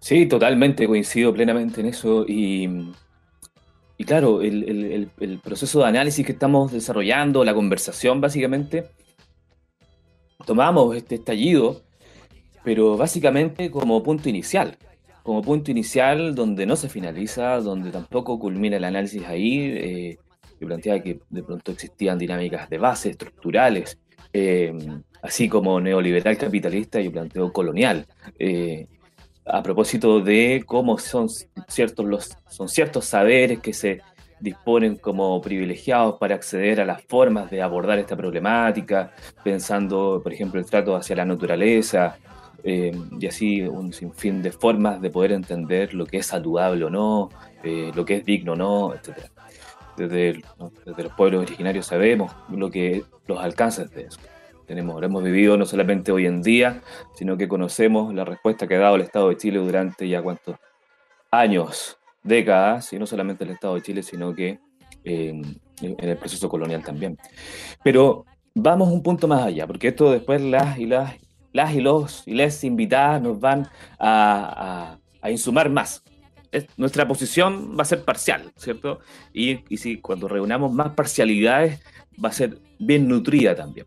Sí, 0.00 0.24
totalmente, 0.24 0.86
coincido 0.86 1.34
plenamente 1.34 1.82
en 1.82 1.88
eso 1.88 2.24
y 2.26 2.66
y 4.00 4.04
claro, 4.04 4.42
el, 4.42 5.10
proceso 5.42 5.80
de 5.80 5.86
análisis 5.86 6.24
que 6.24 6.30
estamos 6.30 6.70
desarrollando, 6.70 7.44
la 7.44 7.52
conversación 7.52 8.20
básicamente, 8.20 8.90
tomamos 10.46 10.96
este 10.96 11.16
estallido, 11.16 11.82
pero 12.62 12.96
básicamente 12.96 13.72
como 13.72 14.00
punto 14.04 14.28
inicial, 14.28 14.78
como 15.24 15.42
punto 15.42 15.72
inicial 15.72 16.36
donde 16.36 16.64
no 16.64 16.76
se 16.76 16.88
finaliza, 16.88 17.60
donde 17.60 17.90
tampoco 17.90 18.38
culmina 18.38 18.76
el 18.76 18.84
análisis 18.84 19.24
ahí. 19.26 19.62
Eh, 19.62 20.18
yo 20.60 20.66
planteaba 20.68 21.00
que 21.00 21.18
de 21.28 21.42
pronto 21.42 21.72
existían 21.72 22.18
dinámicas 22.18 22.70
de 22.70 22.78
base, 22.78 23.10
estructurales, 23.10 23.98
eh, 24.32 24.72
así 25.22 25.48
como 25.48 25.80
neoliberal 25.80 26.38
capitalista, 26.38 27.00
yo 27.00 27.10
planteo 27.10 27.52
colonial. 27.52 28.06
Eh, 28.38 28.86
a 29.48 29.62
propósito 29.62 30.20
de 30.20 30.62
cómo 30.66 30.98
son 30.98 31.28
ciertos, 31.68 32.06
los, 32.06 32.36
son 32.48 32.68
ciertos 32.68 33.06
saberes 33.06 33.60
que 33.60 33.72
se, 33.72 34.02
disponen 34.40 34.96
como 34.96 35.40
privilegiados 35.40 36.16
para 36.18 36.34
acceder 36.34 36.80
a 36.80 36.84
las 36.84 37.02
formas 37.02 37.50
de 37.50 37.62
abordar 37.62 37.98
esta 37.98 38.16
problemática, 38.16 39.12
pensando, 39.42 40.20
por 40.22 40.32
ejemplo, 40.32 40.60
el 40.60 40.66
trato 40.66 40.94
hacia 40.94 41.16
la 41.16 41.24
naturaleza, 41.24 42.16
eh, 42.64 42.92
y 43.18 43.26
así 43.26 43.62
un 43.62 43.92
sinfín 43.92 44.42
de 44.42 44.52
formas 44.52 45.00
de 45.00 45.10
poder 45.10 45.32
entender 45.32 45.94
lo 45.94 46.06
que 46.06 46.18
es 46.18 46.26
saludable 46.26 46.84
o 46.84 46.90
no, 46.90 47.30
eh, 47.62 47.90
lo 47.94 48.04
que 48.04 48.16
es 48.16 48.24
digno 48.24 48.52
o 48.52 48.56
no, 48.56 48.94
etc. 48.94 49.30
Desde, 49.96 50.42
desde, 50.84 51.02
los 51.02 51.12
pueblos 51.14 51.42
originarios 51.42 51.86
sabemos 51.86 52.32
lo 52.50 52.70
que 52.70 53.04
los 53.26 53.38
alcances 53.40 53.90
de 53.90 54.02
eso. 54.02 54.20
Tenemos, 54.68 55.00
lo 55.00 55.06
hemos 55.06 55.24
vivido 55.24 55.56
no 55.56 55.64
solamente 55.64 56.12
hoy 56.12 56.26
en 56.26 56.42
día, 56.42 56.82
sino 57.14 57.38
que 57.38 57.48
conocemos 57.48 58.12
la 58.14 58.26
respuesta 58.26 58.68
que 58.68 58.74
ha 58.74 58.80
dado 58.80 58.96
el 58.96 59.00
Estado 59.00 59.30
de 59.30 59.38
Chile 59.38 59.58
durante 59.60 60.06
ya 60.06 60.20
cuántos 60.20 60.56
años, 61.30 61.96
décadas, 62.22 62.92
y 62.92 62.98
no 62.98 63.06
solamente 63.06 63.44
el 63.44 63.50
Estado 63.50 63.76
de 63.76 63.82
Chile, 63.82 64.02
sino 64.02 64.34
que 64.34 64.60
en 65.04 65.58
el 65.80 66.18
proceso 66.18 66.50
colonial 66.50 66.84
también. 66.84 67.16
Pero 67.82 68.26
vamos 68.54 68.90
un 68.90 69.02
punto 69.02 69.26
más 69.26 69.46
allá, 69.46 69.66
porque 69.66 69.88
esto 69.88 70.12
después 70.12 70.42
las 70.42 70.78
y 70.78 70.84
las 70.84 71.16
y 71.74 71.80
los 71.80 72.28
y 72.28 72.34
les 72.34 72.62
invitadas 72.62 73.22
nos 73.22 73.40
van 73.40 73.68
a, 73.98 74.98
insumar 75.30 75.70
más. 75.70 76.04
nuestra 76.76 77.08
posición 77.08 77.74
va 77.74 77.82
a 77.82 77.86
ser 77.86 78.04
parcial, 78.04 78.52
¿cierto? 78.56 79.00
Y, 79.32 79.64
y 79.72 79.78
si 79.78 79.98
cuando 79.98 80.28
reunamos 80.28 80.70
más 80.72 80.90
parcialidades 80.90 81.82
va 82.22 82.28
a 82.28 82.32
ser 82.32 82.58
bien 82.78 83.08
nutrida 83.08 83.54
también. 83.54 83.86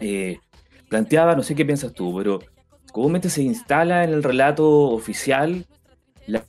Eh, 0.00 0.38
planteaba, 0.88 1.34
no 1.34 1.42
sé 1.42 1.54
qué 1.54 1.64
piensas 1.64 1.92
tú, 1.92 2.16
pero 2.16 2.40
comúnmente 2.92 3.28
se 3.28 3.42
instala 3.42 4.04
en 4.04 4.10
el 4.10 4.22
relato 4.22 4.90
oficial 4.90 5.66
la, 6.26 6.44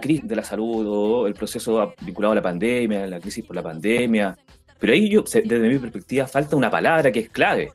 crisis 0.00 0.28
de 0.28 0.36
la 0.36 0.44
salud 0.44 0.86
o 0.86 1.26
el 1.26 1.34
proceso 1.34 1.94
vinculado 2.02 2.32
a 2.32 2.36
la 2.36 2.42
pandemia, 2.42 3.06
la 3.06 3.20
crisis 3.20 3.44
por 3.44 3.56
la 3.56 3.62
pandemia. 3.62 4.36
Pero 4.78 4.92
ahí 4.92 5.08
yo, 5.08 5.22
desde 5.22 5.68
mi 5.68 5.78
perspectiva, 5.78 6.26
falta 6.26 6.56
una 6.56 6.70
palabra 6.70 7.10
que 7.10 7.20
es 7.20 7.30
clave, 7.30 7.72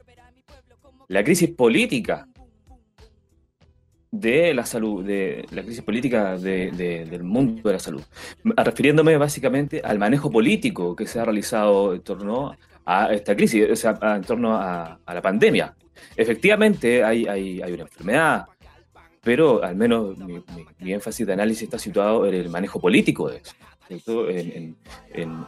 la 1.08 1.24
crisis 1.24 1.50
política 1.50 2.28
de 4.12 4.54
la 4.54 4.64
salud, 4.64 5.04
de 5.04 5.44
la 5.50 5.64
crisis 5.64 5.82
política 5.82 6.38
del 6.38 7.24
mundo 7.24 7.68
de 7.68 7.74
la 7.74 7.80
salud, 7.80 8.04
refiriéndome 8.44 9.18
básicamente 9.18 9.82
al 9.84 9.98
manejo 9.98 10.30
político 10.30 10.96
que 10.96 11.08
se 11.08 11.20
ha 11.20 11.26
realizado 11.26 11.96
en 11.96 12.02
torno 12.02 12.56
a 12.86 13.14
esta 13.14 13.36
crisis, 13.36 13.70
o 13.72 13.76
sea, 13.76 13.98
en 14.16 14.24
torno 14.24 14.56
a, 14.56 15.00
la 15.06 15.22
pandemia. 15.22 15.76
Efectivamente 16.16 17.04
hay, 17.04 17.26
hay, 17.28 17.74
una 17.74 17.84
enfermedad, 17.84 18.46
pero 19.22 19.64
al 19.64 19.76
menos 19.76 20.18
mi, 20.18 20.94
énfasis 20.94 21.26
de 21.26 21.34
análisis 21.34 21.64
está 21.64 21.80
situado 21.80 22.26
en 22.26 22.34
el 22.34 22.50
manejo 22.50 22.80
político 22.80 23.30
de 23.30 23.42
eso, 23.90 24.30
en, 24.30 24.76
en, 25.14 25.46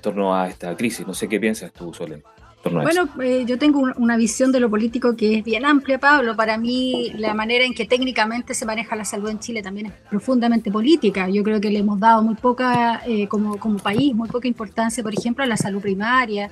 torno 0.00 0.34
a 0.34 0.48
esta 0.48 0.76
crisis. 0.76 1.06
No 1.06 1.14
sé 1.14 1.28
qué 1.28 1.40
piensas 1.40 1.72
tú, 1.72 1.92
Solen. 1.92 2.22
Bueno, 2.62 3.08
eh, 3.22 3.44
yo 3.46 3.58
tengo 3.58 3.80
una 3.96 4.18
visión 4.18 4.52
de 4.52 4.60
lo 4.60 4.68
político 4.68 5.16
que 5.16 5.38
es 5.38 5.44
bien 5.44 5.64
amplia, 5.64 5.98
Pablo. 5.98 6.36
Para 6.36 6.58
mí, 6.58 7.10
la 7.16 7.32
manera 7.32 7.64
en 7.64 7.72
que 7.72 7.86
técnicamente 7.86 8.52
se 8.52 8.66
maneja 8.66 8.94
la 8.96 9.04
salud 9.06 9.30
en 9.30 9.38
Chile 9.38 9.62
también 9.62 9.86
es 9.86 9.92
profundamente 10.10 10.70
política. 10.70 11.28
Yo 11.30 11.42
creo 11.42 11.58
que 11.60 11.70
le 11.70 11.78
hemos 11.78 11.98
dado 11.98 12.22
muy 12.22 12.34
poca, 12.34 13.02
eh, 13.06 13.26
como, 13.28 13.56
país, 13.78 14.14
muy 14.14 14.28
poca 14.28 14.46
importancia, 14.46 15.02
por 15.02 15.14
ejemplo, 15.14 15.42
a 15.42 15.46
la 15.46 15.56
salud 15.56 15.80
primaria, 15.80 16.50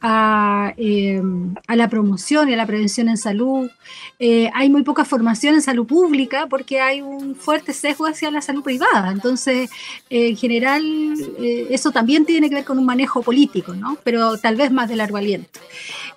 a, 0.00 0.74
eh, 0.76 1.22
a 1.68 1.76
la 1.76 1.88
promoción 1.88 2.48
y 2.48 2.54
a 2.54 2.56
la 2.56 2.66
prevención 2.66 3.08
en 3.08 3.16
salud. 3.16 3.70
hay 4.18 4.70
muy 4.70 4.82
poca 4.82 5.04
formación 5.04 5.54
en 5.54 5.62
salud 5.62 5.86
pública 5.86 6.46
porque 6.48 6.80
hay 6.80 7.00
un 7.00 7.36
fuerte 7.36 7.72
sesgo 7.72 8.06
hacia 8.06 8.30
la 8.30 8.40
salud 8.40 8.62
privada. 8.62 9.12
Entonces, 9.12 9.70
en 10.10 10.36
general, 10.36 10.82
eso 11.70 11.92
también 11.92 12.24
tiene 12.24 12.48
que 12.48 12.56
ver 12.56 12.64
con 12.64 12.78
un 12.78 12.86
manejo 12.86 13.22
político, 13.22 13.74
¿no? 13.74 13.96
Pero 14.02 14.36
tal 14.38 14.56
vez 14.56 14.72
más 14.72 14.88
de 14.88 14.96
largo 14.96 15.16
aliento. 15.16 15.43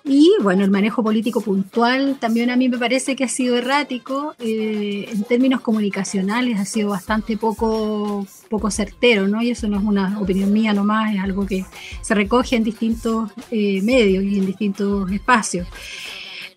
Y 0.04 0.30
bueno, 0.42 0.64
el 0.64 0.70
manejo 0.70 1.02
político 1.02 1.40
puntual 1.40 2.16
también 2.18 2.50
a 2.50 2.56
mí 2.56 2.68
me 2.68 2.78
parece 2.78 3.16
que 3.16 3.24
ha 3.24 3.28
sido 3.28 3.56
errático. 3.56 4.34
Eh, 4.38 5.08
en 5.12 5.24
términos 5.24 5.60
comunicacionales 5.60 6.58
ha 6.58 6.64
sido 6.64 6.90
bastante 6.90 7.36
poco, 7.36 8.26
poco 8.48 8.70
certero, 8.70 9.28
¿no? 9.28 9.42
Y 9.42 9.50
eso 9.50 9.68
no 9.68 9.78
es 9.78 9.84
una 9.84 10.18
opinión 10.20 10.52
mía 10.52 10.72
nomás, 10.72 11.14
es 11.14 11.20
algo 11.20 11.46
que 11.46 11.64
se 12.00 12.14
recoge 12.14 12.56
en 12.56 12.64
distintos 12.64 13.30
eh, 13.50 13.82
medios 13.82 14.24
y 14.24 14.38
en 14.38 14.46
distintos 14.46 15.10
espacios. 15.12 15.66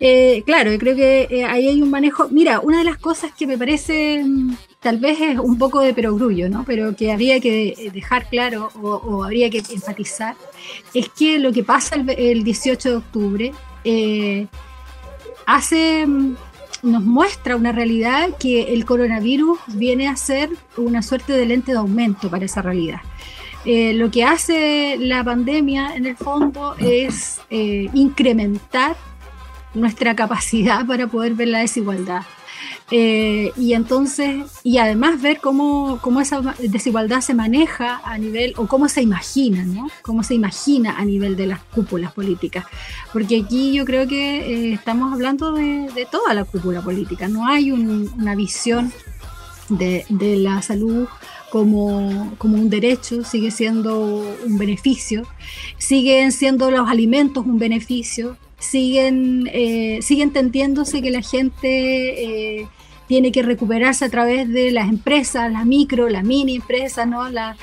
Eh, 0.04 0.42
claro, 0.48 0.72
creo 0.80 0.96
que 0.96 1.46
ahí 1.48 1.68
hay 1.68 1.80
un 1.80 1.92
manejo. 1.92 2.28
Mira, 2.30 2.60
una 2.60 2.80
de 2.80 2.84
las 2.84 2.98
cosas 2.98 3.32
que 3.38 3.46
me 3.46 3.56
parece 3.56 4.24
mm, 4.26 4.56
tal 4.80 4.98
vez 4.98 5.22
es 5.22 5.38
un 5.38 5.60
poco 5.60 5.80
de 5.80 5.94
perogrullo, 5.94 6.50
¿no? 6.50 6.64
Pero 6.66 6.96
que 6.96 7.12
habría 7.12 7.40
que 7.40 7.92
dejar 7.94 8.28
claro 8.28 8.72
o, 8.82 9.24
habría 9.24 9.52
que 9.52 9.60
enfatizar 9.60 10.36
es 10.96 11.08
que 11.10 11.38
lo 11.38 11.52
que 11.52 11.64
pasa 11.64 12.04
el, 12.18 12.44
18 12.44 12.90
de 12.90 12.96
octubre 12.96 13.52
eh, 13.84 14.48
hace 15.46 16.08
mm, 16.08 16.36
nos 16.82 17.04
muestra 17.04 17.56
una 17.56 17.72
realidad 17.72 18.30
que 18.40 18.74
el 18.74 18.86
coronavirus 18.86 19.60
viene 19.68 20.08
a 20.08 20.16
ser 20.16 20.50
una 20.78 21.04
suerte 21.04 21.34
de 21.34 21.46
lente 21.46 21.74
de 21.74 21.78
aumento 21.78 22.28
para 22.28 22.46
esa 22.46 22.64
realidad. 22.64 23.02
Eh, 23.66 23.94
lo 23.94 24.10
que 24.10 24.24
hace 24.24 24.98
la 24.98 25.24
pandemia 25.24 25.96
en 25.96 26.08
el 26.08 26.18
fondo 26.18 26.74
es 26.80 27.40
eh, 27.52 27.88
incrementar 27.94 28.96
nuestra 29.74 30.16
capacidad 30.16 30.86
para 30.88 31.08
poder 31.08 31.34
ver 31.34 31.50
la 31.50 31.60
desigualdad. 31.60 32.24
Eh, 32.94 33.54
y 33.56 33.74
entonces, 33.74 34.60
y 34.64 34.78
además 34.78 35.22
ver 35.22 35.40
cómo, 35.40 36.00
cómo, 36.02 36.20
esa 36.20 36.42
desigualdad 36.60 37.22
se 37.22 37.34
maneja 37.34 38.02
a 38.04 38.18
nivel, 38.18 38.54
o 38.58 38.68
cómo 38.68 38.90
se 38.90 39.02
imagina, 39.02 39.64
¿no? 39.64 39.88
Cómo 40.02 40.24
se 40.24 40.34
imagina 40.34 40.98
a 40.98 41.06
nivel 41.06 41.38
de 41.38 41.48
las 41.48 41.62
cúpulas 41.62 42.12
políticas. 42.12 42.66
Porque 43.14 43.44
aquí 43.44 43.72
yo 43.72 43.86
creo 43.86 44.08
que 44.08 44.40
eh, 44.40 44.74
estamos 44.74 45.14
hablando 45.14 45.54
de, 45.54 45.90
de, 45.96 46.06
toda 46.06 46.34
la 46.34 46.44
cúpula 46.44 46.82
política. 46.82 47.30
No 47.30 47.48
hay 47.48 47.72
una 47.72 48.36
visión 48.36 48.92
de, 49.70 50.06
de 50.10 50.36
la 50.36 50.62
salud 50.62 51.08
como, 51.50 52.34
como, 52.38 52.56
un 52.56 52.70
derecho, 52.70 53.24
sigue 53.24 53.52
siendo 53.52 54.26
un 54.46 54.58
beneficio, 54.58 55.24
siguen 55.78 56.32
siendo 56.32 56.72
los 56.72 56.90
alimentos 56.90 57.46
un 57.46 57.60
beneficio, 57.60 58.38
siguen, 58.62 59.50
eh, 59.52 60.00
sigue 60.02 60.24
entendiéndose 60.24 61.02
que 61.02 61.12
la 61.12 61.22
gente 61.22 62.70
tiene 63.12 63.34
que 63.34 63.44
recuperarse 63.44 64.06
a 64.06 64.10
través 64.10 64.48
de 64.48 64.72
las 64.72 64.88
empresas, 64.88 65.52
las 65.52 65.66
micro, 65.66 66.08
las 66.08 66.24
mini 66.24 66.56
empresas, 66.56 67.06
¿no? 67.06 67.28
las 67.28 67.58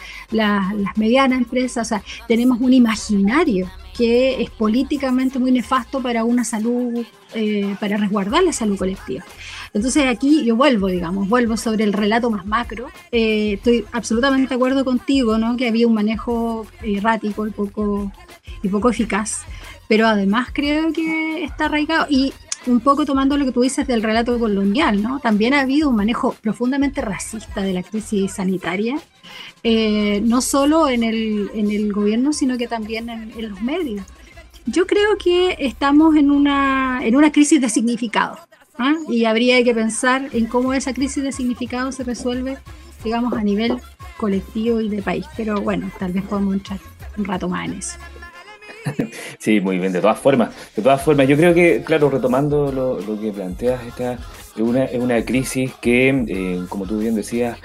medianas 0.96 1.38
empresas. 1.38 1.86
O 1.86 1.88
sea, 1.88 2.02
tenemos 2.26 2.60
un 2.60 2.74
imaginario 2.74 3.66
que 3.96 4.42
es 4.42 4.50
políticamente 4.50 5.38
muy 5.38 5.50
nefasto 5.50 6.02
para 6.02 6.22
una 6.22 6.44
salud, 6.44 7.04
eh, 7.34 7.74
para 7.80 7.96
resguardar 7.96 8.44
la 8.44 8.52
salud 8.52 8.76
colectiva. 8.76 9.24
Entonces 9.72 10.04
aquí 10.06 10.44
yo 10.44 10.54
vuelvo, 10.54 10.86
digamos, 10.88 11.28
vuelvo 11.28 11.56
sobre 11.56 11.84
el 11.84 11.94
relato 11.94 12.30
más 12.30 12.44
macro. 12.44 12.88
Eh, 13.10 13.54
estoy 13.54 13.86
absolutamente 13.90 14.50
de 14.50 14.54
acuerdo 14.54 14.84
contigo, 14.84 15.38
¿no? 15.38 15.56
Que 15.56 15.68
había 15.68 15.86
un 15.86 15.94
manejo 15.94 16.66
errático 16.82 17.46
y 17.46 17.50
poco, 17.50 18.12
y 18.62 18.68
poco 18.68 18.90
eficaz, 18.90 19.40
pero 19.88 20.06
además 20.06 20.48
creo 20.52 20.92
que 20.92 21.42
está 21.42 21.64
arraigado. 21.64 22.06
Y 22.08 22.32
un 22.66 22.80
poco 22.80 23.04
tomando 23.04 23.36
lo 23.36 23.44
que 23.44 23.52
tú 23.52 23.62
dices 23.62 23.86
del 23.86 24.02
relato 24.02 24.38
colonial, 24.38 25.02
¿no? 25.02 25.20
También 25.20 25.54
ha 25.54 25.60
habido 25.60 25.88
un 25.88 25.96
manejo 25.96 26.34
profundamente 26.40 27.00
racista 27.00 27.62
de 27.62 27.72
la 27.72 27.82
crisis 27.82 28.32
sanitaria, 28.32 28.98
eh, 29.62 30.20
no 30.24 30.40
solo 30.40 30.88
en 30.88 31.02
el, 31.02 31.50
en 31.54 31.70
el, 31.70 31.92
gobierno, 31.92 32.32
sino 32.32 32.58
que 32.58 32.68
también 32.68 33.08
en, 33.08 33.48
los 33.48 33.60
medios. 33.62 34.04
Yo 34.66 34.86
creo 34.86 35.16
que 35.16 35.56
estamos 35.60 36.16
en 36.16 36.30
una, 36.30 37.00
en 37.02 37.16
una 37.16 37.32
crisis 37.32 37.60
de 37.60 37.70
significado 37.70 38.38
¿ah? 38.76 38.94
y 39.08 39.24
habría 39.24 39.62
que 39.64 39.74
pensar 39.74 40.28
en 40.32 40.46
cómo 40.46 40.74
esa 40.74 40.92
crisis 40.92 41.22
de 41.22 41.32
significado 41.32 41.90
se 41.90 42.04
resuelve, 42.04 42.58
digamos, 43.02 43.32
a 43.32 43.42
nivel 43.42 43.78
colectivo 44.18 44.80
y 44.80 44.90
de 44.90 45.00
país. 45.00 45.24
Pero 45.36 45.60
bueno, 45.62 45.90
tal 45.98 46.12
vez 46.12 46.24
podemos 46.24 46.54
entrar 46.54 46.80
un 47.16 47.24
rato 47.24 47.48
más 47.48 47.66
en 47.66 47.74
eso. 47.74 47.96
Sí, 49.38 49.60
muy 49.60 49.78
bien, 49.78 49.92
de 49.92 50.00
todas 50.00 50.18
formas. 50.18 50.50
De 50.74 50.82
todas 50.82 51.02
formas, 51.02 51.28
yo 51.28 51.36
creo 51.36 51.54
que, 51.54 51.82
claro, 51.84 52.10
retomando 52.10 52.72
lo, 52.72 53.20
que 53.20 53.32
planteas, 53.32 53.84
esta 53.86 54.14
es 54.14 54.60
una, 54.60 54.84
es 54.84 55.00
una 55.00 55.24
crisis 55.24 55.72
que, 55.80 56.08
eh, 56.28 56.64
como 56.68 56.86
tú 56.86 56.98
bien 56.98 57.14
decías, 57.14 57.58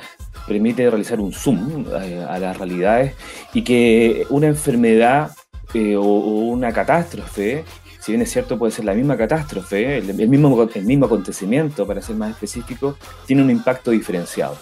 permite 0.48 0.90
realizar 0.90 1.20
un 1.20 1.32
zoom 1.32 1.86
eh, 2.02 2.26
a, 2.28 2.38
las 2.38 2.58
realidades 2.58 3.14
y 3.54 3.64
que 3.64 4.26
una 4.30 4.48
enfermedad 4.48 5.32
eh, 5.74 5.96
o, 5.96 6.04
una 6.04 6.72
catástrofe, 6.72 7.64
si 8.00 8.12
bien 8.12 8.22
es 8.22 8.32
cierto 8.32 8.60
puede 8.60 8.72
ser 8.72 8.86
la 8.86 8.94
misma 8.94 9.16
catástrofe, 9.18 9.98
el, 9.98 10.14
mismo, 10.14 10.68
el 10.74 10.86
mismo 10.86 11.06
acontecimiento, 11.06 11.88
para 11.88 12.02
ser 12.02 12.16
más 12.16 12.32
específico, 12.32 12.98
tiene 13.26 13.42
un 13.42 13.50
impacto 13.50 13.92
diferenciado. 13.92 14.58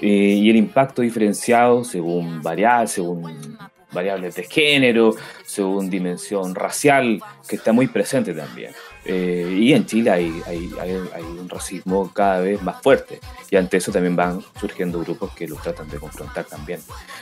y 0.00 0.48
el 0.48 0.56
impacto 0.56 1.02
diferenciado, 1.02 1.82
según 1.82 2.42
variar, 2.42 2.86
según 2.86 3.56
variables 3.92 4.34
de 4.34 4.44
género, 4.44 5.14
según 5.44 5.88
dimensión 5.88 6.54
racial, 6.54 7.20
que 7.48 7.56
está 7.56 7.72
muy 7.72 7.86
presente 7.86 8.34
también. 8.34 8.72
Eh, 9.04 9.58
y 9.60 9.72
en 9.72 9.86
Chile 9.86 10.10
hay, 10.10 10.42
hay, 10.46 10.68
hay, 10.80 11.22
un 11.22 11.48
racismo 11.48 12.10
cada 12.12 12.40
vez 12.40 12.60
más 12.62 12.82
fuerte. 12.82 13.20
Y 13.50 13.56
ante 13.56 13.76
eso 13.76 13.92
también 13.92 14.16
van 14.16 14.42
surgiendo 14.58 14.98
grupos 15.00 15.32
que 15.32 15.46
lo 15.46 15.56
tratan 15.56 15.88
de 15.88 15.98
confrontar 15.98 16.44
también. 16.44 16.80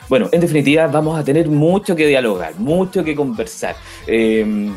Bueno, 0.09 0.27
en 0.31 0.41
definitiva, 0.41 0.87
vamos 0.87 1.19
a 1.19 1.23
tener 1.23 1.47
mucho 1.47 1.95
que 1.95 2.07
dialogar, 2.07 2.55
mucho 2.57 3.03
que 3.03 3.15
conversar. 3.15 3.75
Eh, 4.07 4.71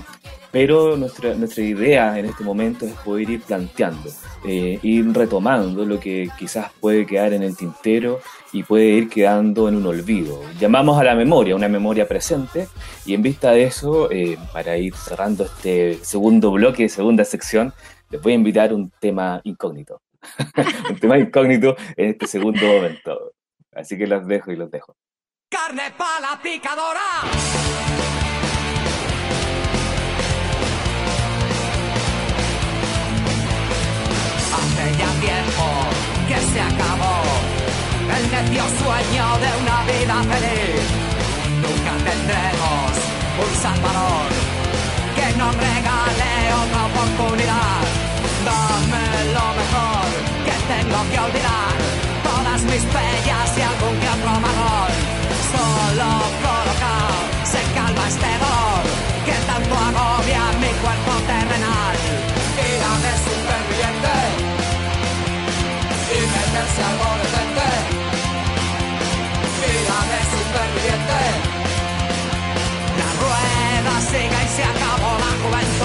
pero 0.50 0.96
nuestra, 0.96 1.34
nuestra 1.34 1.62
idea 1.62 2.18
en 2.18 2.26
este 2.26 2.44
momento 2.44 2.86
es 2.86 2.92
poder 2.94 3.28
ir 3.28 3.42
planteando, 3.42 4.10
eh, 4.46 4.78
ir 4.82 5.12
retomando 5.12 5.84
lo 5.84 6.00
que 6.00 6.28
quizás 6.38 6.72
puede 6.80 7.06
quedar 7.06 7.32
en 7.32 7.42
el 7.42 7.56
tintero 7.56 8.20
y 8.52 8.62
puede 8.62 8.86
ir 8.86 9.08
quedando 9.08 9.68
en 9.68 9.76
un 9.76 9.86
olvido. 9.86 10.40
Llamamos 10.58 10.98
a 10.98 11.04
la 11.04 11.14
memoria, 11.14 11.54
una 11.54 11.68
memoria 11.68 12.08
presente, 12.08 12.68
y 13.04 13.14
en 13.14 13.22
vista 13.22 13.50
de 13.50 13.64
eso, 13.64 14.10
eh, 14.10 14.38
para 14.52 14.76
ir 14.78 14.94
cerrando 14.94 15.44
este 15.44 15.98
segundo 16.02 16.50
bloque, 16.52 16.88
segunda 16.88 17.24
sección, 17.24 17.72
les 18.10 18.22
voy 18.22 18.32
a 18.32 18.36
invitar 18.36 18.72
un 18.72 18.90
tema 18.98 19.40
incógnito. 19.44 20.00
un 20.90 20.98
tema 20.98 21.18
incógnito 21.18 21.76
en 21.96 22.10
este 22.10 22.26
segundo 22.26 22.66
momento. 22.66 23.32
Así 23.74 23.98
que 23.98 24.06
los 24.06 24.26
dejo 24.26 24.50
y 24.50 24.56
los 24.56 24.70
dejo. 24.70 24.96
Carne 25.50 25.92
para 25.96 26.40
picadora. 26.42 28.17
Sueño 38.68 39.26
de 39.44 39.50
una 39.62 39.78
vida 39.90 40.16
feliz. 40.32 40.84
Nunca 41.64 41.92
tendremos 42.08 42.90
un 43.44 43.52
salvador 43.62 44.28
que 45.16 45.26
nos 45.40 45.52
regale 45.56 46.30
otra 46.62 46.80
oportunidad. 46.90 47.82
Dame 48.48 49.06
lo 49.36 49.46
mejor 49.60 50.06
que 50.46 50.56
tengo 50.72 50.98
que 51.10 51.18
olvidar, 51.26 51.74
todas 52.28 52.60
mis 52.70 52.84
pellas 52.96 53.48
y 53.56 53.62
algún 53.70 53.94
que 54.00 54.08
otro 54.16 54.32
marrón. 54.44 54.92
Solo 55.52 56.10
colocado 56.44 57.18
se 57.52 57.60
calma 57.76 58.04
este 58.12 58.30
dolor 58.44 58.82
que 59.26 59.36
tanto 59.50 59.74
agobia 59.88 60.42
mi 60.62 60.72
cuerpo 60.82 61.12
terrenal. 61.30 61.96
Y 62.58 62.70
de 63.04 63.12
superviviente 63.26 64.58
meterse 66.26 66.82
algo 66.82 67.07
One 75.50 75.77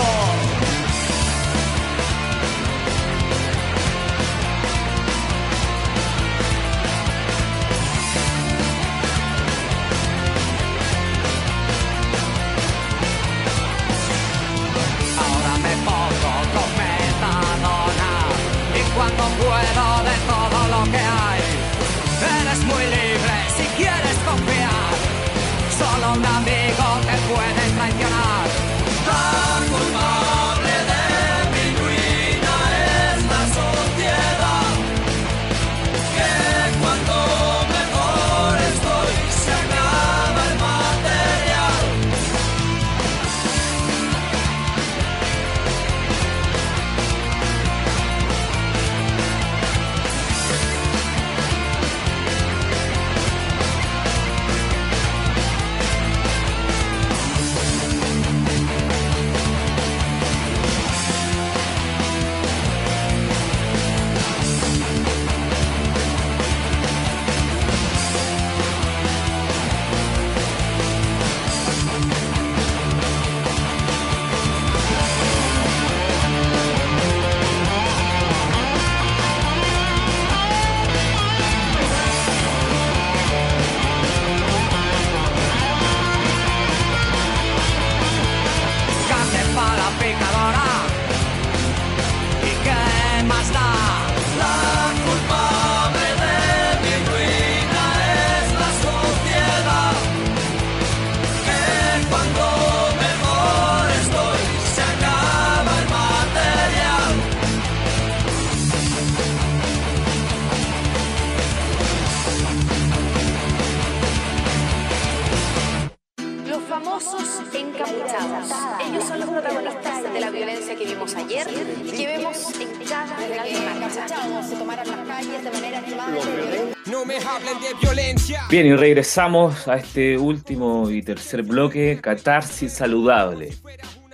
Bien, 128.54 128.68
y 128.68 128.76
regresamos 128.76 129.68
a 129.68 129.78
este 129.78 130.16
último 130.16 130.88
y 130.88 131.02
tercer 131.02 131.42
bloque, 131.42 131.98
catarsis 132.00 132.72
saludable. 132.72 133.52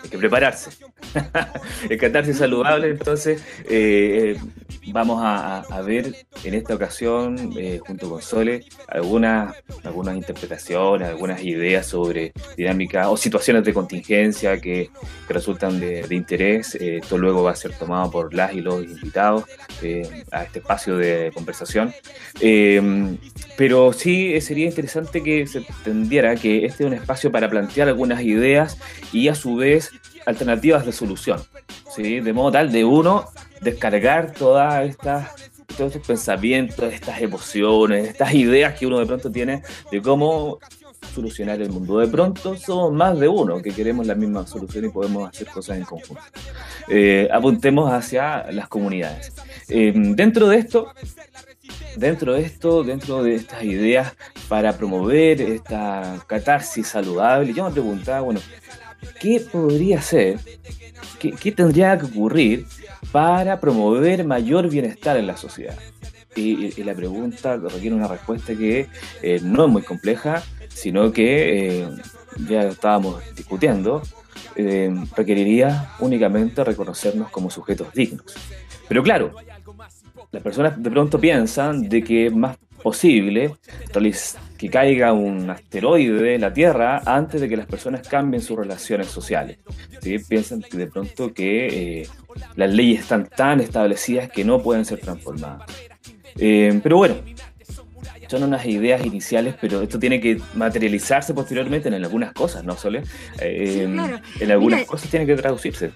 Hay 0.01 0.09
que 0.09 0.17
prepararse. 0.17 0.69
el 1.89 1.97
catarsis 1.97 2.37
saludable, 2.37 2.89
entonces, 2.89 3.41
eh, 3.69 4.35
eh, 4.35 4.91
vamos 4.91 5.19
a, 5.23 5.81
ver 5.81 6.13
en 6.43 6.53
esta 6.53 6.75
ocasión, 6.75 7.53
eh, 7.57 7.79
junto 7.85 8.09
con 8.09 8.21
Sole, 8.21 8.65
algunas, 8.87 9.55
algunas 9.83 10.15
interpretaciones, 10.15 11.07
algunas 11.07 11.41
ideas 11.43 11.85
sobre 11.85 12.33
dinámicas 12.57 13.07
o 13.07 13.17
situaciones 13.17 13.63
de 13.63 13.73
contingencia 13.73 14.59
que, 14.59 14.89
que 15.27 15.33
resultan 15.33 15.79
de, 15.79 16.03
de 16.03 16.15
interés. 16.15 16.75
Esto 16.75 17.17
luego 17.17 17.43
va 17.43 17.51
a 17.51 17.55
ser 17.55 17.71
tomado 17.73 18.11
por 18.11 18.33
las 18.33 18.53
y 18.53 18.61
los 18.61 18.83
invitados 18.83 19.45
a 20.31 20.43
este 20.43 20.59
espacio 20.59 20.97
de 20.97 21.31
conversación. 21.33 21.93
Pero 23.57 23.93
sí 23.93 24.39
sería 24.41 24.65
interesante 24.65 25.23
que 25.23 25.47
se 25.47 25.59
entendiera 25.59 26.35
que 26.35 26.65
este 26.65 26.83
es 26.83 26.87
un 26.87 26.93
espacio 26.93 27.31
para 27.31 27.49
plantear 27.49 27.87
algunas 27.87 28.21
ideas 28.21 28.77
y 29.11 29.27
a 29.29 29.35
su 29.35 29.55
vez 29.55 29.91
alternativas 30.29 30.85
de 30.85 30.91
solución, 30.91 31.41
¿sí? 31.93 32.19
de 32.19 32.33
modo 32.33 32.51
tal 32.51 32.71
de 32.71 32.85
uno 32.85 33.25
descargar 33.61 34.31
todas 34.31 34.87
estas 34.87 35.49
todos 35.77 35.95
estos 35.95 36.07
pensamientos, 36.07 36.93
estas 36.93 37.21
emociones, 37.21 38.09
estas 38.09 38.33
ideas 38.33 38.77
que 38.77 38.85
uno 38.85 38.99
de 38.99 39.05
pronto 39.05 39.31
tiene 39.31 39.61
de 39.91 40.01
cómo 40.01 40.59
solucionar 41.13 41.61
el 41.61 41.69
mundo. 41.69 41.99
De 41.99 42.07
pronto 42.07 42.55
somos 42.57 42.91
más 42.91 43.19
de 43.19 43.27
uno 43.27 43.61
que 43.61 43.71
queremos 43.71 44.05
la 44.05 44.15
misma 44.15 44.45
solución 44.45 44.85
y 44.85 44.89
podemos 44.89 45.29
hacer 45.29 45.47
cosas 45.47 45.77
en 45.77 45.83
conjunto. 45.83 46.21
Eh, 46.87 47.27
apuntemos 47.31 47.91
hacia 47.91 48.51
las 48.51 48.67
comunidades. 48.67 49.33
Eh, 49.69 49.93
dentro 49.95 50.47
de 50.47 50.57
esto, 50.57 50.93
dentro 51.95 52.33
de 52.33 52.41
esto, 52.41 52.83
dentro 52.83 53.23
de 53.23 53.35
estas 53.35 53.63
ideas 53.63 54.13
para 54.47 54.73
promover 54.73 55.41
esta 55.41 56.23
catarsis 56.27 56.87
saludable, 56.87 57.53
yo 57.53 57.65
me 57.65 57.71
preguntaba, 57.71 58.21
bueno, 58.21 58.41
¿qué 59.19 59.39
podría 59.39 60.01
ser, 60.01 60.39
qué, 61.19 61.51
tendría 61.51 61.97
que 61.97 62.05
ocurrir 62.05 62.65
para 63.11 63.59
promover 63.59 64.23
mayor 64.25 64.69
bienestar 64.69 65.17
en 65.17 65.27
la 65.27 65.37
sociedad? 65.37 65.77
Y, 66.35 66.83
la 66.83 66.93
pregunta 66.93 67.57
requiere 67.57 67.95
una 67.95 68.07
respuesta 68.07 68.55
que 68.55 68.87
eh, 69.21 69.39
no 69.43 69.65
es 69.65 69.71
muy 69.71 69.81
compleja, 69.81 70.43
sino 70.69 71.11
que, 71.11 71.81
eh, 71.81 71.89
ya 72.47 72.69
estábamos 72.69 73.21
discutiendo, 73.35 74.01
eh, 74.55 74.93
requeriría 75.15 75.91
únicamente 75.99 76.63
reconocernos 76.63 77.29
como 77.29 77.49
sujetos 77.49 77.91
dignos. 77.93 78.35
Pero 78.87 79.03
claro, 79.03 79.33
las 80.31 80.43
personas 80.43 80.81
de 80.81 80.89
pronto 80.89 81.19
piensan 81.19 81.89
de 81.89 82.03
que 82.03 82.29
más 82.29 82.57
posible 82.81 83.55
que 84.57 84.69
caiga 84.69 85.13
un 85.13 85.49
asteroide 85.49 86.35
en 86.35 86.41
la 86.41 86.53
Tierra 86.53 87.01
antes 87.05 87.39
de 87.39 87.47
que 87.47 87.55
las 87.55 87.65
personas 87.65 88.07
cambien 88.07 88.41
sus 88.41 88.57
relaciones 88.57 89.07
sociales. 89.07 89.59
¿sí? 90.01 90.19
Piensan 90.19 90.61
de 90.71 90.87
pronto 90.87 91.33
que 91.33 92.01
eh, 92.01 92.07
las 92.55 92.73
leyes 92.73 93.01
están 93.01 93.27
tan 93.27 93.61
establecidas 93.61 94.29
que 94.29 94.43
no 94.43 94.61
pueden 94.61 94.85
ser 94.85 94.99
transformadas. 94.99 95.69
Eh, 96.37 96.79
pero 96.83 96.97
bueno, 96.97 97.15
son 98.29 98.43
unas 98.43 98.65
ideas 98.65 99.03
iniciales, 99.03 99.55
pero 99.59 99.81
esto 99.81 99.97
tiene 99.97 100.21
que 100.21 100.39
materializarse 100.53 101.33
posteriormente 101.33 101.87
en 101.87 101.95
algunas 101.95 102.31
cosas, 102.31 102.63
¿no, 102.63 102.77
Sole? 102.77 103.01
Eh, 103.41 103.87
en 104.39 104.51
algunas 104.51 104.85
cosas 104.85 105.09
tiene 105.09 105.25
que 105.25 105.35
traducirse. 105.35 105.91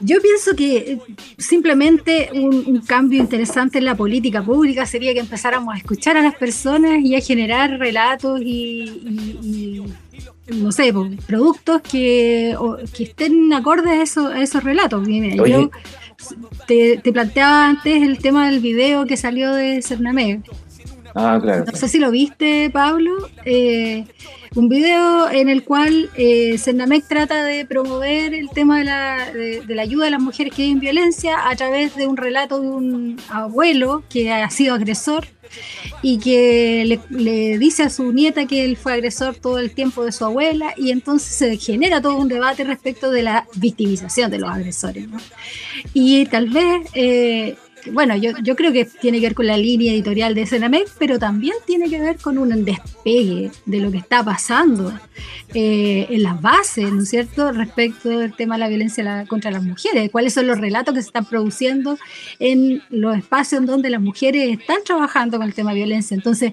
Yo 0.00 0.20
pienso 0.20 0.56
que 0.56 0.76
eh, 0.76 0.98
simplemente 1.38 2.30
un, 2.32 2.82
cambio 2.86 3.20
interesante 3.20 3.78
en 3.78 3.84
la 3.84 3.94
política 3.94 4.42
pública 4.42 4.86
sería 4.86 5.12
que 5.12 5.20
empezáramos 5.20 5.74
a 5.74 5.78
escuchar 5.78 6.16
a 6.16 6.22
las 6.22 6.34
personas 6.34 7.00
y 7.02 7.14
a 7.14 7.20
generar 7.20 7.78
relatos 7.78 8.40
y, 8.42 9.84
no 10.48 10.72
sé, 10.72 10.92
productos 11.26 11.82
que, 11.82 12.56
que 12.96 13.04
estén 13.04 13.52
acordes 13.52 13.92
a, 13.92 14.02
eso, 14.02 14.26
a 14.28 14.42
esos 14.42 14.64
relatos. 14.64 15.06
Yo 15.06 15.70
te, 16.66 16.98
te, 16.98 17.12
planteaba 17.12 17.68
antes 17.68 18.02
el 18.02 18.18
tema 18.18 18.50
del 18.50 18.60
video 18.60 19.06
que 19.06 19.16
salió 19.16 19.52
de 19.52 19.80
Cernamé. 19.82 20.42
Ah, 21.18 21.38
claro. 21.42 21.64
No 21.64 21.76
sé 21.76 21.88
si 21.88 21.98
lo 21.98 22.10
viste, 22.10 22.70
Pablo. 22.70 23.28
Eh, 23.44 24.04
un 24.54 24.68
video 24.68 25.28
en 25.30 25.48
el 25.48 25.64
cual 25.64 26.10
eh, 26.16 26.56
trata 27.08 27.44
de 27.44 27.66
promover 27.66 28.34
el 28.34 28.48
tema 28.50 28.78
de 28.78 28.84
la, 28.84 29.32
de, 29.32 29.74
la, 29.74 29.82
ayuda 29.82 30.06
a 30.06 30.10
las 30.10 30.20
mujeres 30.20 30.54
que 30.54 30.62
viven 30.62 30.80
violencia 30.80 31.48
a 31.48 31.56
través 31.56 31.96
de 31.96 32.06
un 32.06 32.16
relato 32.16 32.60
de 32.60 32.68
un 32.68 33.20
abuelo 33.30 34.04
que 34.08 34.32
ha 34.32 34.48
sido 34.50 34.74
agresor 34.74 35.26
y 36.02 36.18
que 36.18 37.00
le, 37.08 37.58
dice 37.58 37.82
a 37.82 37.90
su 37.90 38.12
nieta 38.12 38.46
que 38.46 38.64
él 38.64 38.76
fue 38.76 38.92
agresor 38.92 39.34
todo 39.36 39.58
el 39.58 39.72
tiempo 39.72 40.04
de 40.04 40.12
su 40.12 40.24
abuela 40.24 40.72
y 40.76 40.90
entonces 40.90 41.34
se 41.34 41.56
genera 41.56 42.00
todo 42.00 42.16
un 42.16 42.28
debate 42.28 42.64
respecto 42.64 43.10
de 43.10 43.22
la 43.22 43.46
victimización 43.56 44.30
de 44.30 44.38
los 44.38 44.50
agresores. 44.50 45.08
¿no? 45.08 45.18
Y 45.94 46.26
tal 46.26 46.48
vez 46.48 46.88
eh, 46.94 47.56
bueno, 47.92 48.16
yo, 48.16 48.32
yo 48.42 48.56
creo 48.56 48.72
que 48.72 48.84
tiene 48.84 49.20
que 49.20 49.26
ver 49.26 49.34
con 49.34 49.46
la 49.46 49.56
línea 49.56 49.92
editorial 49.92 50.34
de 50.34 50.46
Senamec, 50.46 50.88
pero 50.98 51.18
también 51.18 51.54
tiene 51.66 51.88
que 51.88 52.00
ver 52.00 52.16
con 52.18 52.38
un 52.38 52.64
despegue 52.64 53.50
de 53.66 53.80
lo 53.80 53.90
que 53.90 53.98
está 53.98 54.22
pasando 54.24 54.92
eh, 55.54 56.06
en 56.10 56.22
las 56.22 56.40
bases, 56.40 56.92
¿no 56.92 57.02
es 57.02 57.08
cierto?, 57.08 57.52
respecto 57.52 58.08
del 58.08 58.34
tema 58.34 58.56
de 58.56 58.60
la 58.60 58.68
violencia 58.68 59.24
contra 59.28 59.50
las 59.50 59.62
mujeres, 59.62 60.10
cuáles 60.10 60.34
son 60.34 60.46
los 60.46 60.58
relatos 60.58 60.94
que 60.94 61.02
se 61.02 61.08
están 61.08 61.24
produciendo 61.24 61.98
en 62.38 62.82
los 62.90 63.16
espacios 63.16 63.60
en 63.60 63.66
donde 63.66 63.90
las 63.90 64.00
mujeres 64.00 64.58
están 64.58 64.78
trabajando 64.84 65.38
con 65.38 65.46
el 65.46 65.54
tema 65.54 65.70
de 65.70 65.76
violencia. 65.76 66.14
Entonces, 66.14 66.52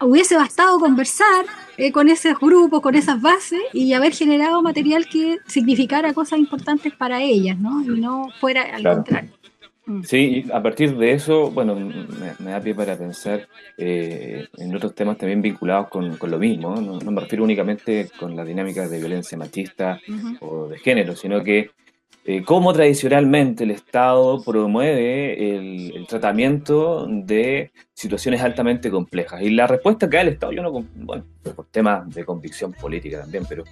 hubiese 0.00 0.36
bastado 0.36 0.78
conversar 0.78 1.46
eh, 1.76 1.92
con 1.92 2.08
esos 2.08 2.38
grupos, 2.38 2.80
con 2.80 2.94
esas 2.94 3.20
bases 3.20 3.60
y 3.72 3.92
haber 3.92 4.12
generado 4.12 4.62
material 4.62 5.06
que 5.08 5.38
significara 5.46 6.12
cosas 6.12 6.38
importantes 6.38 6.92
para 6.92 7.22
ellas, 7.22 7.58
¿no? 7.58 7.82
Y 7.82 8.00
no 8.00 8.28
fuera 8.40 8.62
al 8.74 8.82
contrario. 8.82 9.37
Mm. 9.88 10.02
Sí, 10.02 10.44
a 10.52 10.62
partir 10.62 10.94
de 10.98 11.12
eso, 11.12 11.50
bueno, 11.50 11.74
me, 11.74 12.50
da 12.50 12.60
pie 12.60 12.74
para 12.74 12.94
pensar 12.96 13.48
eh, 13.78 14.46
en 14.58 14.76
otros 14.76 14.94
temas 14.94 15.16
también 15.16 15.40
vinculados 15.40 15.88
con, 15.88 16.18
lo 16.30 16.38
mismo. 16.38 16.78
¿no? 16.78 17.10
me 17.10 17.20
refiero 17.22 17.42
únicamente 17.42 18.10
con 18.20 18.36
la 18.36 18.44
dinámica 18.44 18.86
de 18.86 18.98
violencia 18.98 19.38
machista 19.38 19.98
o 20.40 20.68
de 20.68 20.78
género, 20.78 21.16
sino 21.16 21.42
que 21.42 21.70
eh, 22.26 22.42
cómo 22.44 22.74
tradicionalmente 22.74 23.64
el 23.64 23.70
Estado 23.70 24.42
promueve 24.44 25.56
el, 25.56 26.06
tratamiento 26.06 27.06
de 27.08 27.72
situaciones 27.94 28.42
altamente 28.42 28.90
complejas. 28.90 29.40
Y 29.40 29.48
la 29.50 29.66
respuesta 29.66 30.10
que 30.10 30.16
da 30.18 30.22
el 30.22 30.28
Estado, 30.28 30.52
yo 30.52 30.62
no, 30.62 30.70
bueno, 30.96 31.24
por 31.56 31.64
temas 31.70 32.14
de 32.14 32.26
convicción 32.26 32.74
política 32.74 33.20
también, 33.20 33.44
pero 33.48 33.64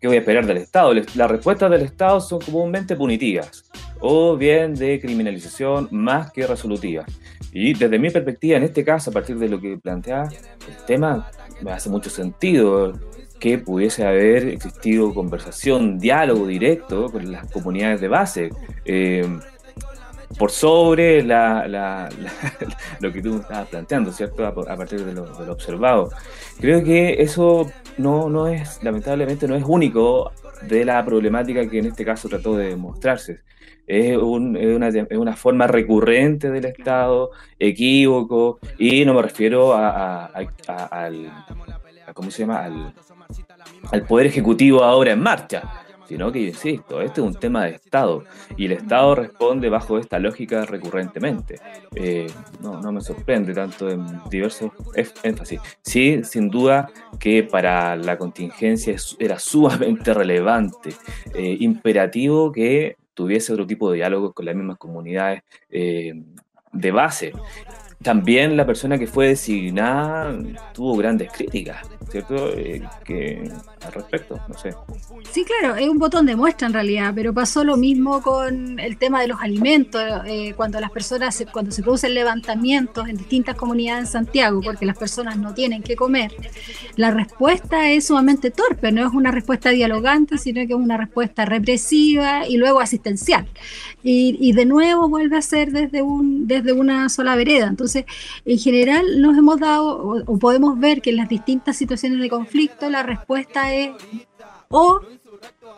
¿qué 0.00 0.08
voy 0.08 0.16
a 0.16 0.20
esperar 0.20 0.46
del 0.46 0.56
Estado? 0.56 0.92
Las 0.92 1.30
respuestas 1.30 1.70
del 1.70 1.82
Estado 1.82 2.20
son 2.20 2.40
comúnmente 2.40 2.96
punitivas 2.96 3.70
o 4.00 4.36
bien 4.36 4.74
de 4.74 5.00
criminalización 5.00 5.88
más 5.90 6.32
que 6.32 6.46
resolutiva. 6.46 7.04
Y 7.52 7.74
desde 7.74 7.98
mi 7.98 8.10
perspectiva, 8.10 8.56
en 8.56 8.64
este 8.64 8.84
caso, 8.84 9.10
a 9.10 9.12
partir 9.12 9.38
de 9.38 9.48
lo 9.48 9.60
que 9.60 9.78
plantea 9.78 10.24
el 10.24 10.86
tema, 10.86 11.30
me 11.62 11.72
hace 11.72 11.88
mucho 11.88 12.10
sentido 12.10 12.92
que 13.38 13.58
pudiese 13.58 14.06
haber 14.06 14.48
existido 14.48 15.12
conversación, 15.14 15.98
diálogo 15.98 16.46
directo 16.46 17.10
con 17.10 17.30
las 17.30 17.50
comunidades 17.50 18.00
de 18.00 18.08
base. 18.08 18.50
Eh, 18.84 19.38
por 20.38 20.50
sobre 20.50 21.22
la, 21.22 22.08
lo 23.00 23.12
que 23.12 23.22
tú 23.22 23.36
estabas 23.36 23.68
planteando, 23.68 24.12
¿cierto? 24.12 24.46
A, 24.46 24.52
partir 24.52 25.04
de 25.04 25.12
lo, 25.12 25.26
de 25.38 25.46
lo, 25.46 25.52
observado. 25.52 26.10
Creo 26.60 26.82
que 26.82 27.22
eso 27.22 27.70
no, 27.98 28.28
no 28.28 28.48
es, 28.48 28.82
lamentablemente, 28.82 29.46
no 29.46 29.54
es 29.54 29.64
único 29.64 30.32
de 30.62 30.84
la 30.84 31.04
problemática 31.04 31.68
que 31.68 31.78
en 31.78 31.86
este 31.86 32.04
caso 32.04 32.28
trató 32.28 32.56
de 32.56 32.74
mostrarse 32.76 33.40
es, 33.86 34.16
una, 34.16 35.36
forma 35.36 35.66
recurrente 35.66 36.50
del 36.50 36.64
Estado, 36.66 37.30
equívoco, 37.58 38.58
y 38.78 39.04
no 39.04 39.14
me 39.14 39.22
refiero 39.22 39.74
a, 39.74 40.26
al, 40.26 41.32
¿cómo 42.14 42.30
se 42.30 42.42
llama? 42.42 42.64
Al, 42.64 44.06
Poder 44.06 44.26
Ejecutivo 44.26 44.82
ahora 44.82 45.12
en 45.12 45.20
marcha, 45.20 45.84
sino 46.08 46.30
que, 46.30 46.40
insisto, 46.40 47.00
este 47.00 47.20
es 47.20 47.26
un 47.26 47.34
tema 47.34 47.64
de 47.64 47.72
Estado, 47.72 48.24
y 48.56 48.66
el 48.66 48.72
Estado 48.72 49.14
responde 49.14 49.68
bajo 49.68 49.98
esta 49.98 50.18
lógica 50.18 50.64
recurrentemente. 50.64 51.60
Eh, 51.94 52.26
no, 52.60 52.80
no 52.80 52.92
me 52.92 53.00
sorprende 53.00 53.54
tanto 53.54 53.90
en 53.90 54.04
diversos 54.30 54.70
énfasis. 55.22 55.60
Sí, 55.82 56.22
sin 56.24 56.48
duda 56.48 56.90
que 57.18 57.42
para 57.42 57.96
la 57.96 58.16
contingencia 58.16 58.94
era 59.18 59.38
sumamente 59.38 60.12
relevante, 60.12 60.90
eh, 61.34 61.56
imperativo 61.60 62.52
que 62.52 62.96
tuviese 63.14 63.52
otro 63.52 63.66
tipo 63.66 63.90
de 63.90 63.96
diálogos 63.96 64.34
con 64.34 64.44
las 64.44 64.54
mismas 64.54 64.78
comunidades 64.78 65.42
eh, 65.70 66.22
de 66.72 66.90
base. 66.90 67.32
También 68.02 68.56
la 68.56 68.66
persona 68.66 68.98
que 68.98 69.06
fue 69.06 69.28
designada 69.28 70.36
tuvo 70.74 70.96
grandes 70.96 71.32
críticas, 71.32 71.78
¿cierto? 72.10 72.50
Eh, 72.56 72.82
que 73.04 73.50
al 73.84 73.92
respecto, 73.92 74.38
no 74.48 74.58
sé. 74.58 74.74
Sí, 75.30 75.44
claro, 75.44 75.76
es 75.76 75.88
un 75.88 75.98
botón 75.98 76.26
de 76.26 76.36
muestra 76.36 76.66
en 76.66 76.74
realidad, 76.74 77.12
pero 77.14 77.32
pasó 77.32 77.64
lo 77.64 77.76
mismo 77.76 78.22
con 78.22 78.78
el 78.78 78.96
tema 78.98 79.20
de 79.20 79.28
los 79.28 79.40
alimentos, 79.40 80.02
eh, 80.26 80.52
cuando 80.56 80.78
las 80.80 80.90
personas, 80.90 81.44
cuando 81.52 81.70
se 81.70 81.82
producen 81.82 82.14
levantamientos 82.14 83.08
en 83.08 83.16
distintas 83.16 83.56
comunidades 83.56 84.06
en 84.06 84.12
Santiago, 84.12 84.60
porque 84.62 84.86
las 84.86 84.98
personas 84.98 85.38
no 85.38 85.54
tienen 85.54 85.82
que 85.82 85.96
comer, 85.96 86.32
la 86.96 87.10
respuesta 87.10 87.90
es 87.90 88.06
sumamente 88.06 88.50
torpe, 88.50 88.92
no 88.92 89.06
es 89.06 89.12
una 89.12 89.30
respuesta 89.30 89.70
dialogante, 89.70 90.38
sino 90.38 90.60
que 90.66 90.74
es 90.74 90.78
una 90.78 90.96
respuesta 90.96 91.44
represiva 91.44 92.46
y 92.46 92.56
luego 92.56 92.80
asistencial. 92.80 93.46
Y, 94.02 94.36
y 94.38 94.52
de 94.52 94.66
nuevo 94.66 95.08
vuelve 95.08 95.38
a 95.38 95.42
ser 95.42 95.72
desde, 95.72 96.02
un, 96.02 96.46
desde 96.46 96.72
una 96.74 97.08
sola 97.08 97.36
vereda. 97.36 97.66
Entonces, 97.66 98.04
en 98.44 98.58
general 98.58 99.02
nos 99.20 99.36
hemos 99.38 99.58
dado, 99.58 99.96
o, 99.96 100.22
o 100.26 100.38
podemos 100.38 100.78
ver 100.78 101.00
que 101.00 101.10
en 101.10 101.16
las 101.16 101.28
distintas 101.28 101.76
situaciones 101.76 101.93
de 102.02 102.28
conflicto, 102.28 102.90
la 102.90 103.02
respuesta 103.02 103.72
es 103.72 103.92
o 104.68 105.00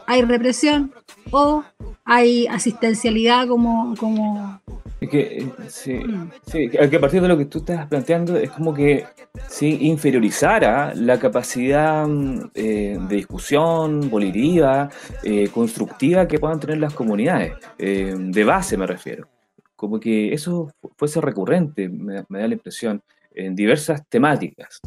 hay 0.07 0.23
represión 0.23 0.93
o 1.31 1.65
hay 2.05 2.47
asistencialidad 2.47 3.47
como... 3.49 3.95
como... 3.97 4.61
que, 5.01 5.39
eh, 5.39 5.53
sí, 5.69 6.69
que 6.69 6.97
a 6.97 7.01
partir 7.01 7.21
de 7.21 7.29
lo 7.29 7.37
que 7.37 7.47
tú 7.47 7.59
estás 7.59 7.87
planteando 7.87 8.37
es 8.37 8.51
como 8.51 8.73
que 8.73 9.05
sí, 9.49 9.79
inferiorizara 9.83 10.95
la 10.95 11.19
capacidad 11.19 12.07
mm, 12.07 12.51
eh, 12.55 12.99
de 13.01 13.17
discusión 13.17 14.09
volitiva, 14.09 14.89
eh, 15.23 15.49
constructiva 15.49 16.27
que 16.27 16.39
puedan 16.39 16.61
tener 16.61 16.79
las 16.79 16.95
comunidades, 16.95 17.55
de 17.79 18.45
base 18.45 18.77
me 18.77 18.87
refiero. 18.87 19.29
Como 19.75 20.01
que 20.01 20.33
eso 20.33 20.73
fuese 20.97 21.21
recurrente, 21.21 21.89
me 21.91 22.23
da 22.23 22.49
la 22.49 22.55
impresión, 22.55 23.03
en 23.37 23.55
diversas 23.55 24.03
temáticas. 24.09 24.81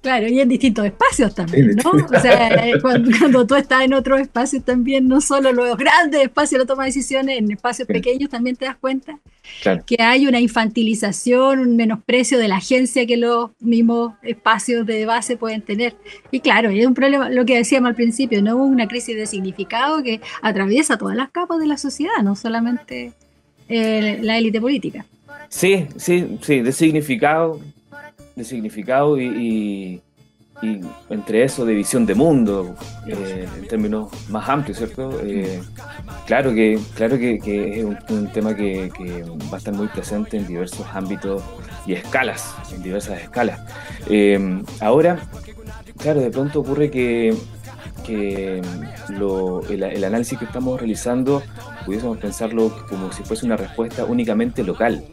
Claro, 0.00 0.28
y 0.28 0.40
en 0.40 0.48
distintos 0.48 0.84
espacios 0.84 1.34
también, 1.34 1.76
¿no? 1.76 1.90
O 1.90 2.20
sea, 2.20 2.66
eh, 2.66 2.80
cuando, 2.80 3.46
tú 3.46 3.54
estás 3.54 3.82
en 3.82 3.94
otros 3.94 4.20
espacios 4.20 4.64
también, 4.64 5.08
no 5.08 5.20
solo 5.20 5.52
los 5.52 5.76
grandes 5.76 6.22
espacios, 6.22 6.60
la 6.60 6.66
toma 6.66 6.84
de 6.84 6.90
decisiones, 6.90 7.38
en 7.38 7.50
espacios 7.50 7.88
pequeños 7.88 8.30
también 8.30 8.56
te 8.56 8.66
das 8.66 8.76
cuenta 8.76 9.18
que 9.86 9.96
hay 10.00 10.26
una 10.26 10.40
infantilización, 10.40 11.60
un 11.60 11.76
menosprecio 11.76 12.38
de 12.38 12.48
la 12.48 12.56
agencia 12.56 13.06
que 13.06 13.16
los 13.16 13.50
mismos 13.60 14.14
espacios 14.22 14.86
de 14.86 15.06
base 15.06 15.36
pueden 15.36 15.62
tener. 15.62 15.94
Y 16.30 16.40
claro, 16.40 16.70
es 16.70 16.86
un 16.86 16.94
problema, 16.94 17.28
lo 17.30 17.44
que 17.44 17.56
decíamos 17.56 17.90
al 17.90 17.94
principio, 17.94 18.42
¿no? 18.42 18.56
Una 18.56 18.88
crisis 18.88 19.16
de 19.16 19.26
significado 19.26 20.02
que 20.02 20.20
atraviesa 20.42 20.98
todas 20.98 21.16
las 21.16 21.30
capas 21.30 21.58
de 21.58 21.66
la 21.66 21.78
sociedad, 21.78 22.22
no 22.22 22.36
solamente 22.36 23.12
eh, 23.68 24.18
la 24.22 24.38
élite 24.38 24.60
política. 24.60 25.04
Sí, 25.48 25.86
sí, 25.96 26.38
sí, 26.42 26.60
de 26.60 26.72
significado, 26.72 27.60
de 28.36 28.44
significado 28.44 29.20
y, 29.20 30.02
y 30.62 30.80
entre 31.10 31.44
eso 31.44 31.64
de 31.64 31.74
visión 31.74 32.06
de 32.06 32.14
mundo, 32.14 32.76
eh, 33.06 33.46
en 33.56 33.68
términos 33.68 34.08
más 34.28 34.48
amplios, 34.48 34.78
¿cierto? 34.78 35.20
Eh, 35.22 35.60
claro 36.26 36.54
que, 36.54 36.78
claro 36.94 37.18
que, 37.18 37.80
es 37.80 37.84
un, 37.84 38.28
tema 38.32 38.54
que, 38.54 38.90
va 39.52 39.56
a 39.56 39.58
estar 39.58 39.74
muy 39.74 39.88
presente 39.88 40.36
en 40.36 40.46
diversos 40.46 40.86
ámbitos 40.94 41.42
y 41.86 41.92
escalas, 41.92 42.54
en 42.72 42.82
diversas 42.82 43.20
escalas. 43.20 43.60
Eh, 44.08 44.62
ahora, 44.80 45.18
claro, 45.98 46.20
de 46.20 46.30
pronto 46.30 46.60
ocurre 46.60 46.90
que, 46.90 47.34
el, 48.08 50.04
análisis 50.04 50.38
que 50.38 50.44
estamos 50.44 50.78
realizando 50.78 51.42
pudiésemos 51.84 52.18
pensarlo 52.18 52.70
como 52.88 53.12
si 53.12 53.22
fuese 53.22 53.46
una 53.46 53.56
respuesta 53.56 54.04
únicamente 54.04 54.62
local 54.62 55.04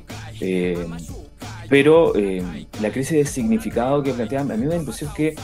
pero 1.71 2.13
eh, 2.17 2.43
la 2.81 2.91
crisis 2.91 3.13
de 3.13 3.25
significado 3.25 4.03
que 4.03 4.11
plantean, 4.11 4.51
a 4.51 4.55
mí 4.55 4.65
me 4.65 4.71
da 4.71 4.75
impresión 4.75 5.09
que 5.13 5.35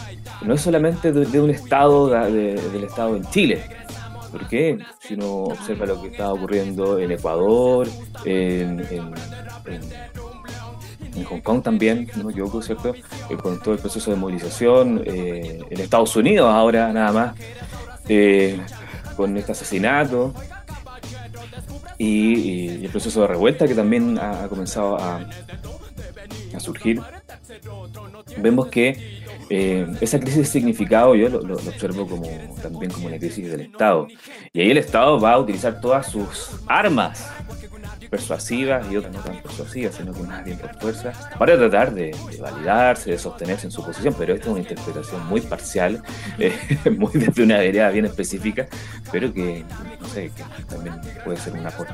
no 0.41 0.55
es 0.55 0.59
solamente 0.59 1.13
de, 1.13 1.39
un 1.39 1.49
Estado, 1.49 2.09
del 2.09 2.83
Estado 2.83 3.15
en 3.15 3.25
Chile, 3.29 3.63
porque 4.29 4.77
si 4.99 5.13
uno 5.13 5.43
observa 5.43 5.85
lo 5.85 6.01
que 6.01 6.09
está 6.09 6.33
ocurriendo 6.33 6.99
en 6.99 7.13
Ecuador, 7.13 7.87
en, 8.25 8.85
Hong 11.23 11.39
Kong 11.39 11.63
también, 11.63 12.11
no 12.17 12.25
me 12.25 12.31
equivoco, 12.31 12.61
¿cierto? 12.61 12.93
Eh, 13.29 13.37
con 13.41 13.61
todo 13.61 13.73
el 13.75 13.79
proceso 13.79 14.11
de 14.11 14.17
movilización, 14.17 15.03
eh, 15.05 15.61
en 15.69 15.79
Estados 15.79 16.13
Unidos 16.17 16.53
ahora 16.53 16.91
nada 16.91 17.11
más, 17.13 17.35
con 19.15 19.37
este 19.37 19.53
asesinato 19.53 20.33
y, 21.97 22.83
el 22.83 22.89
proceso 22.89 23.21
de 23.21 23.27
revuelta 23.27 23.65
que 23.65 23.75
también 23.75 24.19
ha 24.19 24.47
comenzado 24.49 24.97
a, 24.99 25.25
a 26.57 26.59
surgir, 26.59 27.01
vemos 28.37 28.67
que 28.67 29.23
eh, 29.49 29.87
esa 30.01 30.19
crisis 30.19 30.39
de 30.39 30.45
significado 30.45 31.15
yo 31.15 31.29
lo, 31.29 31.55
observo 31.55 32.07
como 32.07 32.27
también 32.61 32.91
como 32.91 33.07
una 33.07 33.17
crisis 33.17 33.49
del 33.49 33.61
Estado. 33.61 34.07
Y 34.53 34.61
ahí 34.61 34.71
el 34.71 34.77
Estado 34.77 35.19
va 35.19 35.33
a 35.33 35.39
utilizar 35.39 35.79
todas 35.79 36.11
sus 36.11 36.51
armas 36.67 37.27
persuasivas 38.09 38.89
y 38.91 38.97
otras 38.97 39.13
no 39.13 39.19
tan 39.19 39.41
persuasivas, 39.41 39.95
sino 39.95 40.13
que 40.13 40.21
más 40.21 40.43
bien 40.43 40.57
por 40.57 40.79
fuerza, 40.79 41.13
para 41.37 41.57
tratar 41.57 41.93
de, 41.93 42.15
validarse, 42.39 43.11
de 43.11 43.17
sostenerse 43.17 43.67
en 43.67 43.71
su 43.71 43.83
posición. 43.83 44.15
Pero 44.17 44.33
esta 44.33 44.47
es 44.47 44.51
una 44.51 44.61
interpretación 44.61 45.27
muy 45.27 45.41
parcial, 45.41 46.01
eh, 46.39 46.53
muy 46.97 47.11
desde 47.13 47.43
una 47.43 47.63
idea 47.63 47.89
bien 47.89 48.05
específica, 48.05 48.67
pero 49.11 49.33
que, 49.33 49.63
no 49.99 50.07
sé, 50.07 50.31
que 50.35 50.63
también 50.63 50.95
puede 51.23 51.37
ser 51.37 51.53
un 51.53 51.65
aporte. 51.65 51.93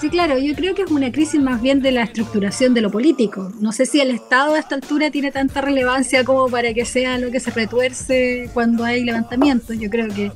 Sí, 0.00 0.10
claro, 0.10 0.38
yo 0.38 0.54
creo 0.54 0.74
que 0.74 0.82
es 0.82 0.90
una 0.90 1.10
crisis 1.10 1.40
más 1.40 1.62
bien 1.62 1.80
de 1.80 1.92
la 1.92 2.02
estructuración 2.02 2.74
de 2.74 2.80
lo 2.80 2.90
político. 2.90 3.52
No 3.60 3.72
sé 3.72 3.86
si 3.86 4.00
el 4.00 4.10
Estado 4.10 4.54
a 4.54 4.58
esta 4.58 4.74
altura 4.74 5.10
tiene 5.10 5.30
tanta 5.30 5.60
relevancia 5.60 6.24
como 6.24 6.48
para 6.48 6.74
que 6.74 6.84
sea 6.84 7.16
lo 7.18 7.30
que 7.30 7.40
se 7.40 7.50
retuerce 7.50 8.50
cuando 8.52 8.84
hay 8.84 9.04
levantamientos. 9.04 9.78
Yo 9.78 9.88
creo 9.88 10.08
que 10.08 10.30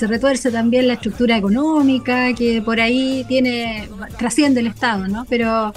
se 0.00 0.06
retuerce 0.06 0.50
también 0.50 0.88
la 0.88 0.94
estructura 0.94 1.36
económica, 1.36 2.32
que 2.32 2.62
por 2.62 2.80
ahí 2.80 3.22
tiene, 3.28 3.86
trasciende 4.16 4.60
el 4.60 4.68
Estado, 4.68 5.06
¿no? 5.08 5.26
Pero, 5.28 5.74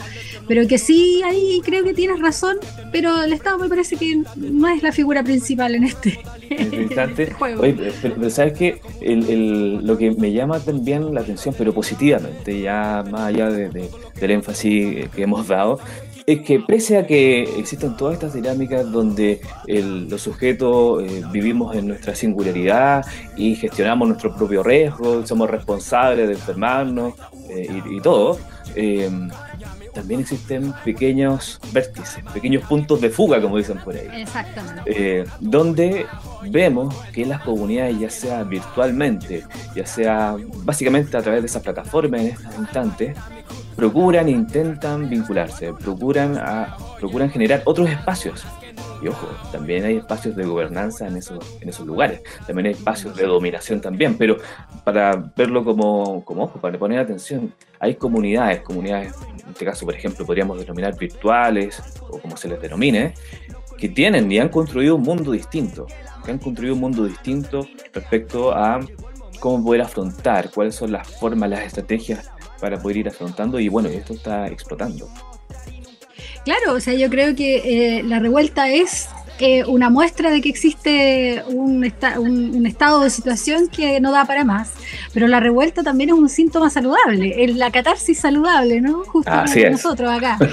pero 0.47 0.65
que 0.65 0.77
sí, 0.77 1.21
ahí 1.25 1.61
creo 1.61 1.83
que 1.83 1.93
tienes 1.93 2.21
razón, 2.21 2.55
pero 2.93 3.21
el 3.21 3.33
Estado 3.33 3.59
me 3.59 3.67
parece 3.67 3.97
que 3.97 4.23
no 4.37 4.69
es 4.69 4.81
la 4.81 4.93
figura 4.93 5.25
principal 5.25 5.75
en 5.75 5.83
este, 5.83 6.21
este 6.49 6.83
instante. 6.83 7.31
juego. 7.33 7.63
pero, 8.01 8.29
sabes 8.29 8.53
que 8.53 8.79
lo 9.81 9.97
que 9.97 10.11
me 10.11 10.31
llama 10.31 10.57
también 10.61 11.13
la 11.13 11.19
atención, 11.19 11.53
pero 11.57 11.73
positivamente, 11.73 12.61
ya 12.61 13.03
más 13.11 13.23
allá 13.23 13.49
del 13.49 13.89
énfasis 14.21 15.09
que 15.09 15.23
hemos 15.23 15.49
dado, 15.49 15.81
es 16.25 16.41
que 16.41 16.59
pese 16.59 16.97
a 16.97 17.05
que 17.05 17.43
existen 17.59 17.97
todas 17.97 18.15
estas 18.15 18.33
dinámicas 18.33 18.89
donde 18.91 19.41
los 19.67 20.21
sujetos 20.21 21.03
eh, 21.03 21.23
vivimos 21.31 21.75
en 21.75 21.87
nuestra 21.87 22.15
singularidad 22.15 23.05
y 23.35 23.55
gestionamos 23.55 24.07
nuestro 24.07 24.35
propio 24.35 24.63
riesgo, 24.63 25.25
somos 25.25 25.49
responsables 25.49 26.27
de 26.27 26.33
enfermarnos 26.33 27.13
eh, 27.49 27.81
y, 27.89 27.99
todo, 27.99 28.39
eh, 28.75 29.09
también 29.93 30.21
existen 30.21 30.73
pequeños 30.83 31.59
vértices, 31.71 32.23
pequeños 32.33 32.63
puntos 32.67 32.99
de 33.01 33.09
fuga, 33.09 33.41
como 33.41 33.57
dicen 33.57 33.77
por 33.77 33.95
ahí. 33.95 34.07
Exactamente. 34.21 35.25
donde 35.39 36.05
vemos 36.49 36.95
que 37.13 37.25
las 37.25 37.41
comunidades, 37.43 37.99
ya 37.99 38.09
sea 38.09 38.43
virtualmente, 38.43 39.43
ya 39.75 39.85
sea 39.85 40.35
básicamente 40.63 41.15
a 41.15 41.21
través 41.21 41.41
de 41.41 41.47
esas 41.47 41.61
plataformas 41.61 42.21
en 42.21 42.27
estos 42.27 42.57
instantes, 42.57 43.15
procuran, 43.83 44.29
intentan 44.29 45.09
vincularse, 45.09 45.73
procuran, 45.73 46.37
a, 46.37 46.77
procuran 47.01 47.29
generar 47.29 47.63
otros 47.65 47.89
espacios. 47.89 48.45
Y 49.01 49.09
ojo, 49.09 49.27
también 49.51 49.83
hay 49.83 49.97
espacios 49.97 50.37
de 50.37 50.45
gobernanza 50.45 51.05
en 51.05 51.17
esos, 51.17 51.43
en 51.59 51.67
esos 51.67 51.85
lugares, 51.85 52.21
también 52.47 52.67
hay 52.67 52.71
espacios 52.71 53.13
de 53.17 53.25
dominación 53.25 53.81
también, 53.81 54.17
pero 54.17 54.37
para 54.85 55.29
verlo 55.35 55.65
como, 55.65 56.23
como 56.23 56.45
ojo, 56.45 56.61
para 56.61 56.79
poner 56.79 56.99
atención, 56.99 57.53
hay 57.77 57.95
comunidades, 57.95 58.61
comunidades, 58.61 59.15
en 59.43 59.49
este 59.49 59.65
caso, 59.65 59.85
por 59.85 59.95
ejemplo, 59.95 60.25
podríamos 60.25 60.57
denominar 60.57 60.97
virtuales, 60.97 61.83
o 62.09 62.19
como 62.19 62.37
se 62.37 62.47
les 62.47 62.61
denomine, 62.61 63.13
que 63.77 63.89
tienen 63.89 64.31
y 64.31 64.39
han 64.39 64.47
construido 64.47 64.95
un 64.95 65.01
mundo 65.01 65.33
distinto, 65.33 65.87
que 66.23 66.31
han 66.31 66.39
construido 66.39 66.75
un 66.75 66.79
mundo 66.79 67.03
distinto 67.03 67.67
respecto 67.91 68.53
a 68.55 68.79
cómo 69.41 69.61
poder 69.61 69.81
afrontar, 69.81 70.51
cuáles 70.51 70.75
son 70.75 70.93
las 70.93 71.05
formas, 71.19 71.49
las 71.49 71.65
estrategias 71.65 72.31
para 72.63 72.81
poder 72.81 72.95
ir 72.95 73.09
afrontando 73.09 73.59
y 73.59 73.67
bueno, 73.67 73.89
esto 73.89 74.13
está 74.13 74.47
explotando. 74.47 75.09
Claro, 76.45 76.75
o 76.75 76.79
sea, 76.79 76.93
yo 76.93 77.09
creo 77.09 77.35
que 77.35 77.97
eh, 77.97 78.03
la 78.03 78.19
revuelta 78.19 78.69
es 78.69 79.09
eh, 79.39 79.65
una 79.65 79.89
muestra 79.89 80.29
de 80.29 80.41
que 80.41 80.49
existe 80.49 81.43
un, 81.47 81.83
un, 82.17 82.65
estado 82.67 83.01
de 83.01 83.09
situación 83.09 83.67
que 83.67 83.99
no 83.99 84.11
da 84.11 84.25
para 84.25 84.43
más. 84.43 84.73
Pero 85.11 85.27
la 85.27 85.39
revuelta 85.39 85.81
también 85.81 86.11
es 86.11 86.15
un 86.15 86.29
síntoma 86.29 86.69
saludable, 86.69 87.43
es 87.43 87.55
la 87.55 87.71
catarsis 87.71 88.19
saludable, 88.19 88.79
¿no? 88.79 89.03
Justo 89.05 89.31
nosotros 89.71 90.09
acá. 90.09 90.37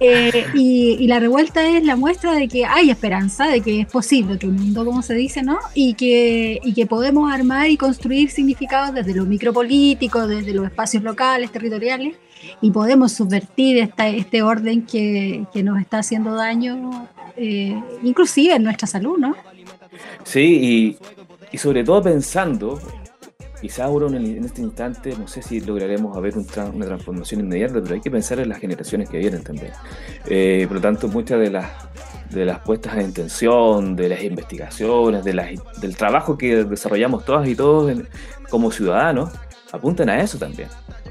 Eh, 0.00 0.44
y, 0.54 1.06
la 1.06 1.18
revuelta 1.18 1.66
es 1.66 1.84
la 1.84 1.96
muestra 1.96 2.34
de 2.34 2.46
que 2.46 2.64
hay 2.66 2.90
esperanza, 2.90 3.46
de 3.46 3.60
que 3.60 3.80
es 3.80 3.86
posible 3.86 4.38
que 4.38 4.46
un 4.46 4.56
mundo, 4.56 4.84
como 4.84 5.02
se 5.02 5.14
dice, 5.14 5.42
¿no? 5.42 5.58
Y 5.74 5.94
que, 5.94 6.60
y 6.62 6.74
que 6.74 6.86
podemos 6.86 7.32
armar 7.32 7.70
y 7.70 7.76
construir 7.76 8.30
significados 8.30 8.94
desde 8.94 9.14
lo 9.14 9.24
micropolítico, 9.24 10.26
desde 10.26 10.52
los 10.52 10.66
espacios 10.66 11.02
locales, 11.02 11.50
territoriales, 11.50 12.16
y 12.60 12.70
podemos 12.70 13.12
subvertir 13.12 13.78
esta, 13.78 14.08
este 14.08 14.42
orden 14.42 14.82
que, 14.82 15.46
que 15.52 15.62
nos 15.62 15.80
está 15.80 15.98
haciendo 15.98 16.34
daño 16.34 17.08
eh, 17.38 17.80
inclusive 18.02 18.54
en 18.54 18.64
nuestra 18.64 18.86
salud, 18.86 19.18
¿no? 19.18 19.34
Sí, 20.24 20.98
y, 21.52 21.58
sobre 21.58 21.84
todo 21.84 22.02
pensando, 22.02 22.80
quizá 23.60 23.86
en, 23.88 24.44
este 24.44 24.60
instante, 24.60 25.14
no 25.16 25.28
sé 25.28 25.42
si 25.42 25.60
lograremos 25.60 26.20
ver 26.20 26.34
una 26.36 26.86
transformación 26.86 27.40
inmediata, 27.40 27.80
pero 27.82 27.94
hay 27.94 28.00
que 28.00 28.10
pensar 28.10 28.40
en 28.40 28.48
las 28.48 28.58
generaciones 28.58 29.08
que 29.08 29.18
vienen 29.18 29.42
también. 29.42 29.72
Eh, 30.26 30.64
por 30.68 30.76
lo 30.76 30.80
tanto, 30.80 31.08
muchas 31.08 31.40
de 31.40 31.50
las 31.50 31.70
de 32.30 32.44
las 32.44 32.58
puestas 32.58 32.94
en 32.94 33.06
intención, 33.06 33.96
de 33.96 34.10
las 34.10 34.22
investigaciones, 34.22 35.24
de 35.24 35.58
del 35.80 35.96
trabajo 35.96 36.36
que 36.36 36.62
desarrollamos 36.64 37.24
todas 37.24 37.48
y 37.48 37.54
todos 37.54 37.90
como 38.50 38.70
ciudadanos, 38.70 39.30
apuntan 39.72 40.10
a 40.10 40.20
eso 40.20 40.36
también 40.36 40.68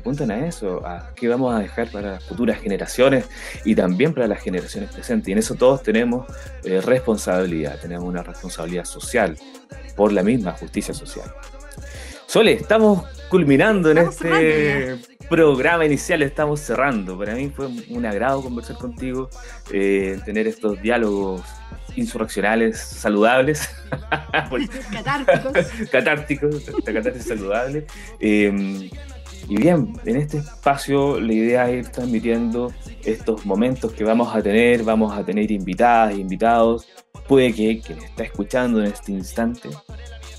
apuntan 0.08 0.32
a 0.32 0.48
eso, 0.48 0.88
a 0.88 1.13
qué 1.15 1.28
vamos 1.28 1.54
a 1.54 1.60
dejar 1.60 1.91
para 1.91 2.13
las 2.13 2.24
futuras 2.24 2.62
generaciones 2.62 3.26
y 3.65 3.76
también 3.76 4.13
para 4.13 4.26
las 4.26 4.41
generaciones 4.41 4.89
presentes. 4.89 5.28
Y 5.28 5.34
en 5.34 5.39
eso 5.39 5.56
todos 5.56 5.84
tenemos 5.84 6.26
eh, 6.63 6.80
responsabilidad, 6.80 7.78
tenemos 7.82 8.08
una 8.08 8.24
responsabilidad 8.24 8.86
social 8.86 9.38
por 9.98 10.13
la 10.13 10.24
misma 10.24 10.54
justicia 10.54 10.93
social. 10.93 11.30
Sole, 12.26 12.54
estamos 12.54 13.04
culminando 13.30 13.91
en 13.91 13.98
este 13.98 14.96
programa 15.30 15.86
inicial, 15.86 16.22
estamos 16.22 16.62
cerrando. 16.62 17.17
Para 17.17 17.36
mí 17.36 17.52
fue 17.54 17.67
un 17.89 18.06
agrado 18.06 18.41
conversar 18.41 18.78
contigo, 18.78 19.30
eh, 19.74 20.22
tener 20.24 20.48
estos 20.48 20.82
diálogos 20.82 21.41
insurreccionales 21.98 22.80
saludables. 22.80 23.70
catárticos. 24.93 25.67
catárticos, 25.91 26.63
catárticos 26.86 27.24
saludables. 27.24 27.84
Eh, 28.22 28.89
y 29.50 29.56
bien, 29.56 29.94
en 30.06 30.18
este 30.18 30.40
espacio 30.40 31.20
la 31.20 31.32
idea 31.32 31.70
es 31.70 31.86
ir 31.86 31.92
transmitiendo 31.92 32.74
estos 33.06 33.46
momentos 33.46 33.94
que 33.94 34.04
vamos 34.04 34.36
a 34.36 34.42
tener, 34.42 34.84
vamos 34.84 35.18
a 35.18 35.24
tener 35.24 35.50
invitadas 35.52 36.14
e 36.14 36.18
invitados. 36.18 36.88
Puede 37.28 37.54
que 37.54 37.80
quien 37.80 38.00
está 38.00 38.24
escuchando 38.24 38.82
en 38.82 38.88
este 38.88 39.14
instante 39.14 39.70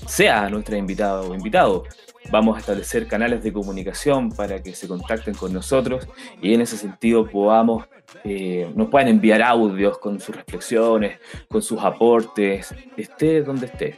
sea 0.05 0.47
nuestra 0.49 0.77
invitada 0.77 1.21
o 1.21 1.33
invitado. 1.33 1.85
Vamos 2.29 2.57
a 2.57 2.59
establecer 2.59 3.07
canales 3.07 3.41
de 3.41 3.51
comunicación 3.51 4.31
para 4.31 4.61
que 4.61 4.75
se 4.75 4.87
contacten 4.87 5.33
con 5.33 5.53
nosotros 5.53 6.07
y 6.39 6.53
en 6.53 6.61
ese 6.61 6.77
sentido 6.77 7.27
podamos, 7.27 7.87
eh, 8.23 8.71
nos 8.75 8.89
puedan 8.89 9.07
enviar 9.07 9.41
audios 9.41 9.97
con 9.97 10.19
sus 10.19 10.35
reflexiones, 10.35 11.19
con 11.47 11.63
sus 11.63 11.79
aportes, 11.79 12.75
esté 12.95 13.41
donde 13.41 13.65
esté. 13.65 13.97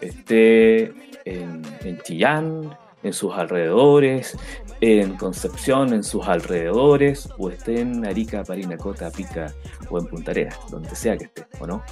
Esté 0.00 0.92
en, 1.24 1.62
en 1.84 2.00
Chillán, 2.02 2.76
en 3.02 3.12
sus 3.12 3.32
alrededores, 3.34 4.36
en 4.80 5.16
Concepción, 5.16 5.92
en 5.92 6.04
sus 6.04 6.26
alrededores, 6.26 7.28
o 7.38 7.50
esté 7.50 7.80
en 7.80 8.04
Arica, 8.04 8.44
Parinacota, 8.44 9.10
Pica 9.10 9.54
o 9.90 9.98
en 9.98 10.06
Punta 10.06 10.30
Arenas, 10.30 10.58
donde 10.70 10.94
sea 10.94 11.16
que 11.16 11.24
esté, 11.24 11.46
¿o 11.60 11.66
no? 11.66 11.82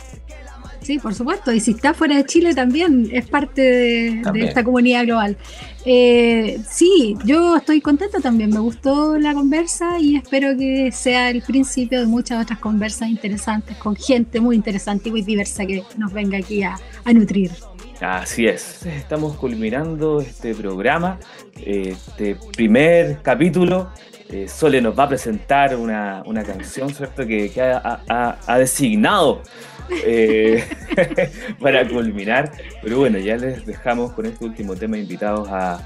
Sí, 0.82 0.98
por 0.98 1.14
supuesto. 1.14 1.52
Y 1.52 1.60
si 1.60 1.72
está 1.72 1.94
fuera 1.94 2.16
de 2.16 2.24
Chile 2.24 2.54
también 2.54 3.08
es 3.12 3.28
parte 3.28 3.60
de, 3.62 4.22
esta 4.36 4.64
comunidad 4.64 5.04
global. 5.04 5.36
Eh, 5.84 6.60
sí, 6.68 7.16
yo 7.24 7.56
estoy 7.56 7.80
contenta 7.80 8.20
también. 8.20 8.50
Me 8.50 8.60
gustó 8.60 9.18
la 9.18 9.34
conversa 9.34 9.98
y 9.98 10.16
espero 10.16 10.56
que 10.56 10.90
sea 10.92 11.30
el 11.30 11.42
principio 11.42 12.00
de 12.00 12.06
muchas 12.06 12.42
otras 12.42 12.58
conversas 12.58 13.08
interesantes 13.08 13.76
con 13.76 13.94
gente 13.94 14.40
muy 14.40 14.56
interesante 14.56 15.10
y 15.10 15.12
muy 15.12 15.22
diversa 15.22 15.66
que 15.66 15.84
nos 15.96 16.12
venga 16.12 16.38
aquí 16.38 16.62
a, 16.62 16.78
a 17.04 17.12
nutrir. 17.12 17.50
Así 18.00 18.46
es, 18.46 18.86
estamos 18.86 19.36
culminando 19.36 20.22
este 20.22 20.54
programa, 20.54 21.18
este 21.62 22.34
primer 22.56 23.20
capítulo. 23.20 23.90
Eh, 24.30 24.48
Sole 24.48 24.80
nos 24.80 24.98
va 24.98 25.04
a 25.04 25.08
presentar 25.08 25.76
una, 25.76 26.22
una 26.24 26.42
canción, 26.42 26.88
¿cierto? 26.94 27.26
Que, 27.26 27.52
ha, 27.60 28.56
designado 28.56 29.42
eh, 30.02 30.64
para 31.60 31.86
culminar. 31.86 32.52
Pero 32.82 33.00
bueno, 33.00 33.18
ya 33.18 33.36
les 33.36 33.66
dejamos 33.66 34.12
con 34.12 34.24
este 34.24 34.46
último 34.46 34.76
tema 34.76 34.96
invitados 34.96 35.48
a, 35.50 35.80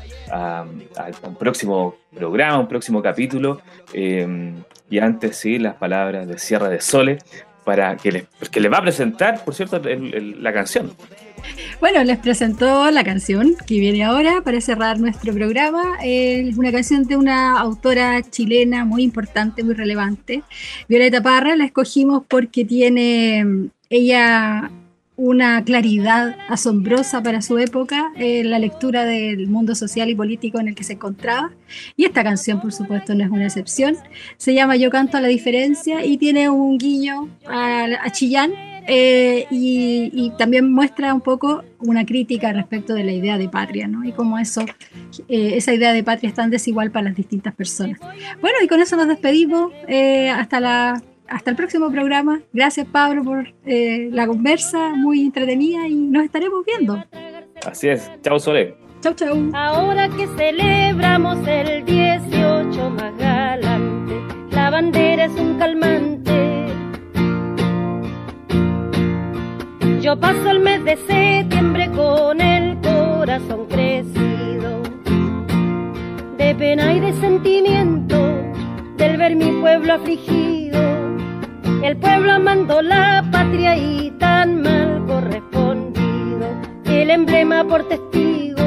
un 1.25 1.35
próximo 1.35 1.97
programa, 2.15 2.61
un 2.61 2.69
próximo 2.69 3.03
capítulo. 3.03 3.61
Eh, 3.93 4.55
y 4.89 4.99
antes, 5.01 5.37
sí, 5.37 5.59
las 5.59 5.75
palabras 5.75 6.29
de 6.29 6.39
cierre 6.39 6.69
de 6.69 6.81
Sole 6.81 7.19
para 7.65 7.97
que 7.97 8.13
les, 8.13 8.49
que 8.51 8.61
les 8.61 8.71
va 8.71 8.79
a 8.79 8.83
presentar, 8.83 9.43
por 9.45 9.55
cierto, 9.55 9.77
el- 9.79 10.41
la 10.43 10.53
canción. 10.53 10.93
Bueno, 11.81 12.03
les 12.05 12.19
presentó 12.19 12.91
la 12.91 13.05
canción 13.05 13.55
que 13.67 13.79
viene 13.79 14.05
ahora 14.05 14.43
para 14.43 14.61
cerrar 14.61 14.99
nuestro 14.99 15.33
programa. 15.33 15.99
Es 16.03 16.57
una 16.57 16.73
canción 16.73 17.05
de 17.05 17.17
una 17.17 17.59
autora 17.59 18.23
chilena 18.23 18.85
muy 18.85 19.03
importante, 19.03 19.63
muy 19.63 19.75
relevante. 19.75 20.43
Violeta 20.89 21.23
Parra 21.23 21.57
la 21.57 21.65
escogimos 21.65 22.23
porque 22.29 22.65
tiene 22.65 23.45
mm, 23.45 23.67
ella 23.91 24.71
una 25.17 25.63
claridad 25.63 26.37
asombrosa 26.49 27.23
para 27.23 27.41
su 27.41 27.59
época 27.59 28.13
en 28.17 28.51
la 28.51 28.59
lectura 28.59 29.05
del 29.05 29.47
mundo 29.47 29.75
social 29.77 30.11
y 30.11 30.15
político 30.15 30.59
en 30.59 30.69
el 30.69 30.75
que 30.75 30.83
se 30.83 30.95
encontraba. 30.95 31.53
Y 31.97 32.05
esta 32.05 32.25
canción, 32.25 32.61
por 32.61 32.73
supuesto, 32.73 33.15
no 33.15 33.25
es 33.25 33.31
una 33.31 33.45
excepción. 33.45 33.97
Se 34.37 34.55
llama 34.55 34.77
Yo 34.77 34.91
canto 34.91 35.17
a 35.17 35.21
la 35.21 35.29
diferencia 35.29 36.05
y 36.05 36.17
tiene 36.17 36.49
un 36.51 36.79
guiño 36.79 37.29
a, 37.47 37.85
a 38.03 38.11
Chillán 38.11 38.53
eh, 38.87 39.47
y, 39.51 40.11
y 40.13 40.31
también 40.37 40.73
muestra 40.73 41.15
un 41.15 41.21
poco 41.21 41.65
una 41.79 42.05
crítica 42.05 42.53
respecto 42.53 42.95
de 42.95 43.05
la 43.05 43.13
idea 43.13 43.39
de 43.39 43.49
patria, 43.49 43.89
¿no? 43.89 44.05
Y 44.05 44.13
cómo 44.13 44.39
eso, 44.39 44.65
eh, 45.29 45.53
esa 45.57 45.73
idea 45.73 45.93
de 45.93 46.03
patria 46.03 46.29
es 46.29 46.35
tan 46.35 46.51
desigual 46.51 46.91
para 46.91 47.05
las 47.07 47.17
distintas 47.17 47.55
personas. 47.55 47.99
Bueno, 48.41 48.57
y 48.63 48.69
con 48.69 48.81
eso 48.81 48.97
nos 48.97 49.09
despedimos. 49.09 49.73
eh, 49.89 50.31
hasta 50.31 50.61
la 50.61 51.03
hasta 51.29 51.51
el 51.51 51.57
próximo 51.57 51.91
programa. 51.91 52.41
Gracias, 52.53 52.87
Pablo, 52.87 53.25
por 53.25 53.55
eh, 53.65 54.09
la 54.13 54.27
conversa 54.27 54.91
muy 54.91 55.23
entretenida 55.23 55.89
y 55.89 55.95
nos 55.95 56.25
estaremos 56.25 56.65
viendo. 56.67 57.03
Así 57.67 57.89
es. 57.89 58.11
Chao, 58.23 58.39
Sole. 58.39 58.75
Chau, 59.01 59.15
chau. 59.15 59.51
Ahora 59.55 60.09
que 60.11 60.27
celebramos 60.37 61.39
el 61.47 61.85
18 61.85 62.91
más 62.91 63.17
galante, 63.19 64.15
la 64.51 64.71
bandera 64.71 65.25
es 65.25 65.33
un 65.33 65.59
calmante. 65.59 66.44
Yo 70.05 70.21
paso 70.21 70.51
el 70.51 70.61
mes 70.61 70.85
de 70.85 70.99
septiembre 70.99 71.91
con 71.93 72.39
el 72.39 72.77
corazón 72.83 73.65
crecido, 73.71 74.83
de 76.37 76.55
pena 76.57 76.93
y 76.93 77.01
de 77.01 77.15
sentimiento, 77.15 78.19
del 78.99 79.17
ver 79.17 79.35
mi 79.35 79.51
pueblo 79.63 79.95
afligido, 79.95 80.79
el 81.83 81.97
pueblo 81.97 82.33
amando 82.33 82.83
la 82.83 83.25
patria 83.33 83.79
y 83.79 84.11
tan 84.19 84.61
mal 84.61 85.07
correspondido, 85.07 86.49
el 86.85 87.09
emblema 87.09 87.65
por 87.65 87.89
testigo. 87.89 88.63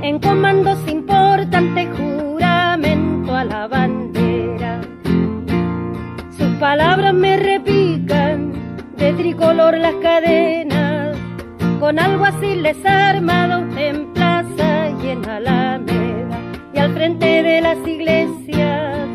En 0.00 0.20
comandos 0.20 0.78
importantes 0.86 1.88
juramento 1.98 3.34
a 3.34 3.44
la 3.44 3.66
bandera. 3.66 4.80
Sus 6.38 6.54
palabras 6.60 7.14
me 7.14 7.33
de 9.04 9.12
tricolor 9.12 9.76
las 9.76 9.94
cadenas, 9.96 11.14
con 11.78 11.98
algo 11.98 12.24
así 12.24 12.54
les 12.54 12.82
armado 12.86 13.58
en 13.76 14.06
plaza 14.14 14.88
y 15.02 15.08
en 15.08 15.28
alameda, 15.28 16.38
y 16.72 16.78
al 16.78 16.94
frente 16.94 17.42
de 17.42 17.60
las 17.60 17.76
iglesias. 17.86 19.08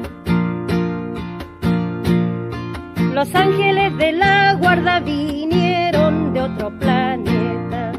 Los 3.16 3.34
ángeles 3.34 3.98
de 3.98 4.12
la 4.12 4.54
guarda 4.62 5.00
vinieron 5.00 6.34
de 6.36 6.42
otro 6.42 6.70
planeta 6.78 7.94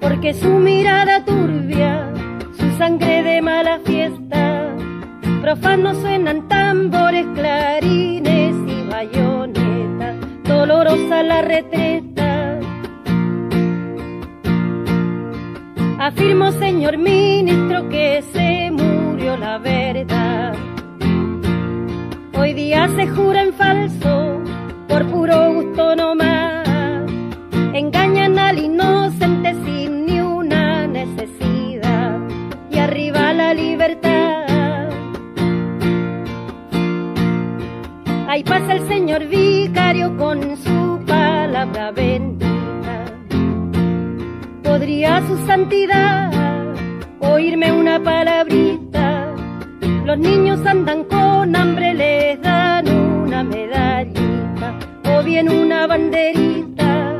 porque 0.00 0.32
su 0.32 0.48
mirada 0.48 1.22
turbia, 1.22 2.10
su 2.58 2.78
sangre 2.78 3.22
de 3.22 3.42
mala 3.42 3.78
fiesta, 3.84 4.74
profanos 5.42 5.98
suenan 5.98 6.48
tambores, 6.48 7.26
clarines 7.34 8.54
y 8.66 8.88
bayonetas, 8.88 9.59
dolorosa 10.60 11.22
la 11.22 11.40
retreta. 11.40 12.60
Afirmo, 15.98 16.52
señor 16.52 16.98
ministro, 16.98 17.88
que 17.88 18.22
se 18.32 18.70
murió 18.70 19.38
la 19.38 19.56
verdad. 19.56 20.52
Hoy 22.38 22.52
día 22.52 22.88
se 22.94 23.06
jura 23.08 23.42
en 23.42 23.54
falso, 23.54 24.40
por 24.86 25.06
puro 25.06 25.54
gusto 25.54 25.96
no 25.96 26.14
más. 26.14 26.68
Engañan 27.72 28.38
al 28.38 28.58
inocente 28.58 29.54
sin 29.64 30.04
ni 30.04 30.20
una 30.20 30.86
necesidad. 30.86 32.18
Y 32.70 32.78
arriba 32.78 33.32
la 33.32 33.54
libertad. 33.54 34.19
Ahí 38.30 38.44
pasa 38.44 38.74
el 38.74 38.86
señor 38.86 39.26
vicario 39.26 40.16
con 40.16 40.56
su 40.56 41.04
palabra 41.04 41.90
bendita. 41.90 43.04
¿Podría 44.62 45.26
su 45.26 45.36
santidad 45.48 46.30
oírme 47.18 47.72
una 47.72 48.00
palabrita? 48.00 49.34
Los 50.04 50.16
niños 50.16 50.64
andan 50.64 51.02
con 51.06 51.56
hambre, 51.56 51.92
les 51.92 52.40
dan 52.40 52.86
una 52.88 53.42
medallita 53.42 54.78
o 55.12 55.24
bien 55.24 55.48
una 55.48 55.88
banderita. 55.88 57.18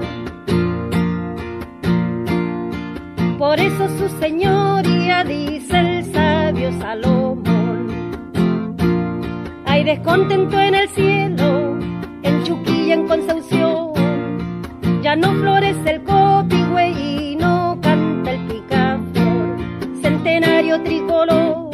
Por 3.37 3.59
eso 3.59 3.89
su 3.99 4.09
señoría 4.21 5.25
dice 5.25 5.90
Hay 9.91 9.97
descontento 9.97 10.57
en 10.61 10.75
el 10.77 10.89
cielo, 10.91 11.77
en 12.23 12.45
Chuquilla, 12.45 12.95
en 12.95 13.09
Concepción. 13.09 13.91
Ya 15.03 15.17
no 15.17 15.35
florece 15.35 15.95
el 15.95 16.03
copihue 16.05 16.91
y 16.91 17.35
no 17.35 17.77
canta 17.83 18.31
el 18.31 18.41
picaflor, 18.47 19.57
centenario 20.01 20.81
tricolor. 20.85 21.71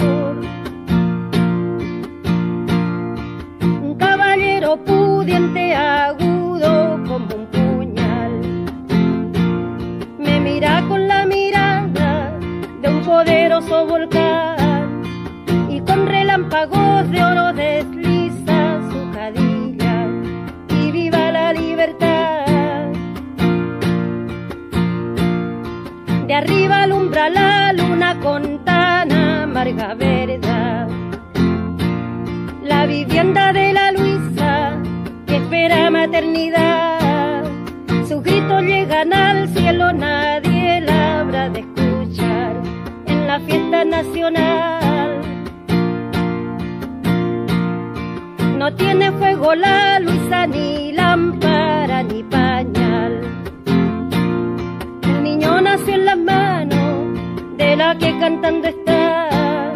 Un 3.60 3.96
caballero 3.98 4.78
pudiente, 4.78 5.74
agudo 5.74 6.98
como 7.06 7.34
un 7.34 7.46
puñal. 7.52 8.40
Me 10.18 10.40
mira 10.40 10.82
con 10.88 11.06
la 11.06 11.26
mirada 11.26 12.32
de 12.80 12.88
un 12.88 13.02
poderoso 13.02 13.84
volcán 13.84 15.02
y 15.68 15.80
con 15.80 16.06
relámpagos 16.06 17.10
de 17.10 17.22
oro 17.22 17.52
desliza 17.52 17.95
con 28.22 28.64
tan 28.64 29.12
amarga 29.12 29.94
verdad. 29.94 30.88
La 32.62 32.86
vivienda 32.86 33.52
de 33.52 33.72
la 33.72 33.92
Luisa 33.92 34.76
que 35.26 35.36
espera 35.36 35.90
maternidad. 35.90 37.44
Sus 38.08 38.22
gritos 38.22 38.62
llegan 38.62 39.12
al 39.12 39.48
cielo, 39.48 39.92
nadie 39.92 40.80
la 40.80 41.20
habrá 41.20 41.48
de 41.48 41.60
escuchar 41.60 42.56
en 43.06 43.26
la 43.26 43.40
fiesta 43.40 43.84
nacional. 43.84 45.20
No 48.58 48.74
tiene 48.74 49.12
fuego 49.12 49.54
la 49.54 50.00
Luisa, 50.00 50.46
ni 50.46 50.92
lámpara, 50.92 52.02
ni 52.02 52.22
pañal. 52.24 53.20
El 55.02 55.22
niño 55.22 55.60
nació 55.60 55.94
en 55.94 56.04
las 56.04 56.18
manos 56.18 56.65
escuela 57.76 57.98
que 57.98 58.18
cantando 58.18 58.68
está 58.68 59.72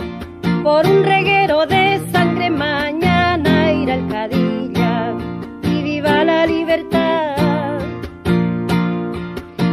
por 0.62 0.86
un 0.86 1.05
reguero 1.05 1.66
de 1.66 2.01
sangre 2.11 2.51
mañana 2.51 3.72
ir 3.72 3.90
al 3.90 4.09
Cadilla 4.09 5.14
y 5.62 5.82
viva 5.82 6.24
la 6.24 6.46
libertad. 6.46 7.78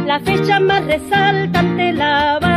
La 0.06 0.20
fecha 0.20 0.60
más 0.60 0.84
resaltante 0.84 1.92
la 1.92 2.38
bandera 2.40 2.47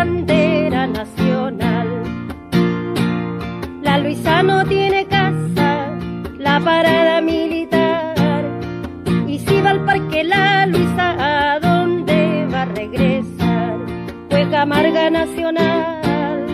Fue 14.62 14.68
Camarga 14.70 15.10
Nacional. 15.10 16.46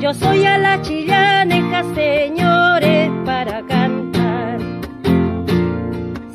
Yo 0.00 0.12
soy 0.12 0.44
a 0.44 0.58
la 0.58 0.82
chillaneja, 0.82 1.84
señores, 1.94 3.12
para 3.24 3.62
cantar. 3.62 4.58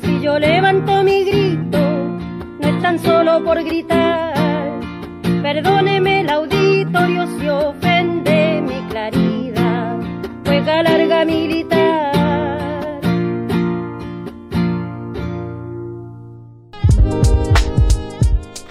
Si 0.00 0.20
yo 0.22 0.38
levanto 0.38 1.04
mi 1.04 1.24
grito, 1.24 1.78
no 2.58 2.68
es 2.68 2.80
tan 2.80 2.98
solo 2.98 3.44
por 3.44 3.62
gritar. 3.62 4.32
Perdóneme 5.42 6.20
el 6.20 6.30
auditorio 6.30 7.26
si 7.38 7.48
ofende 7.50 8.62
mi 8.62 8.80
claridad. 8.88 9.98
Juega 10.46 10.82
larga 10.84 11.26
militar. 11.26 11.67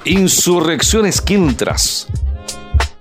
Insurrecciones 0.07 1.19
Quintras. 1.19 2.07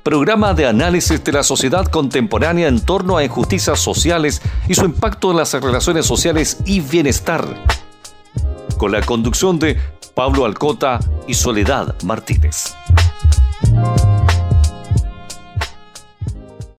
Programa 0.02 0.54
de 0.54 0.66
análisis 0.66 1.22
de 1.22 1.30
la 1.30 1.44
sociedad 1.44 1.86
contemporánea 1.86 2.66
en 2.66 2.80
torno 2.80 3.16
a 3.16 3.22
injusticias 3.22 3.78
sociales 3.78 4.42
y 4.68 4.74
su 4.74 4.84
impacto 4.84 5.30
en 5.30 5.36
las 5.36 5.52
relaciones 5.52 6.04
sociales 6.04 6.58
y 6.64 6.80
bienestar. 6.80 7.62
Con 8.76 8.90
la 8.90 9.02
conducción 9.02 9.60
de 9.60 9.78
Pablo 10.14 10.46
Alcota 10.46 10.98
y 11.28 11.34
Soledad 11.34 11.94
Martínez. 12.02 12.74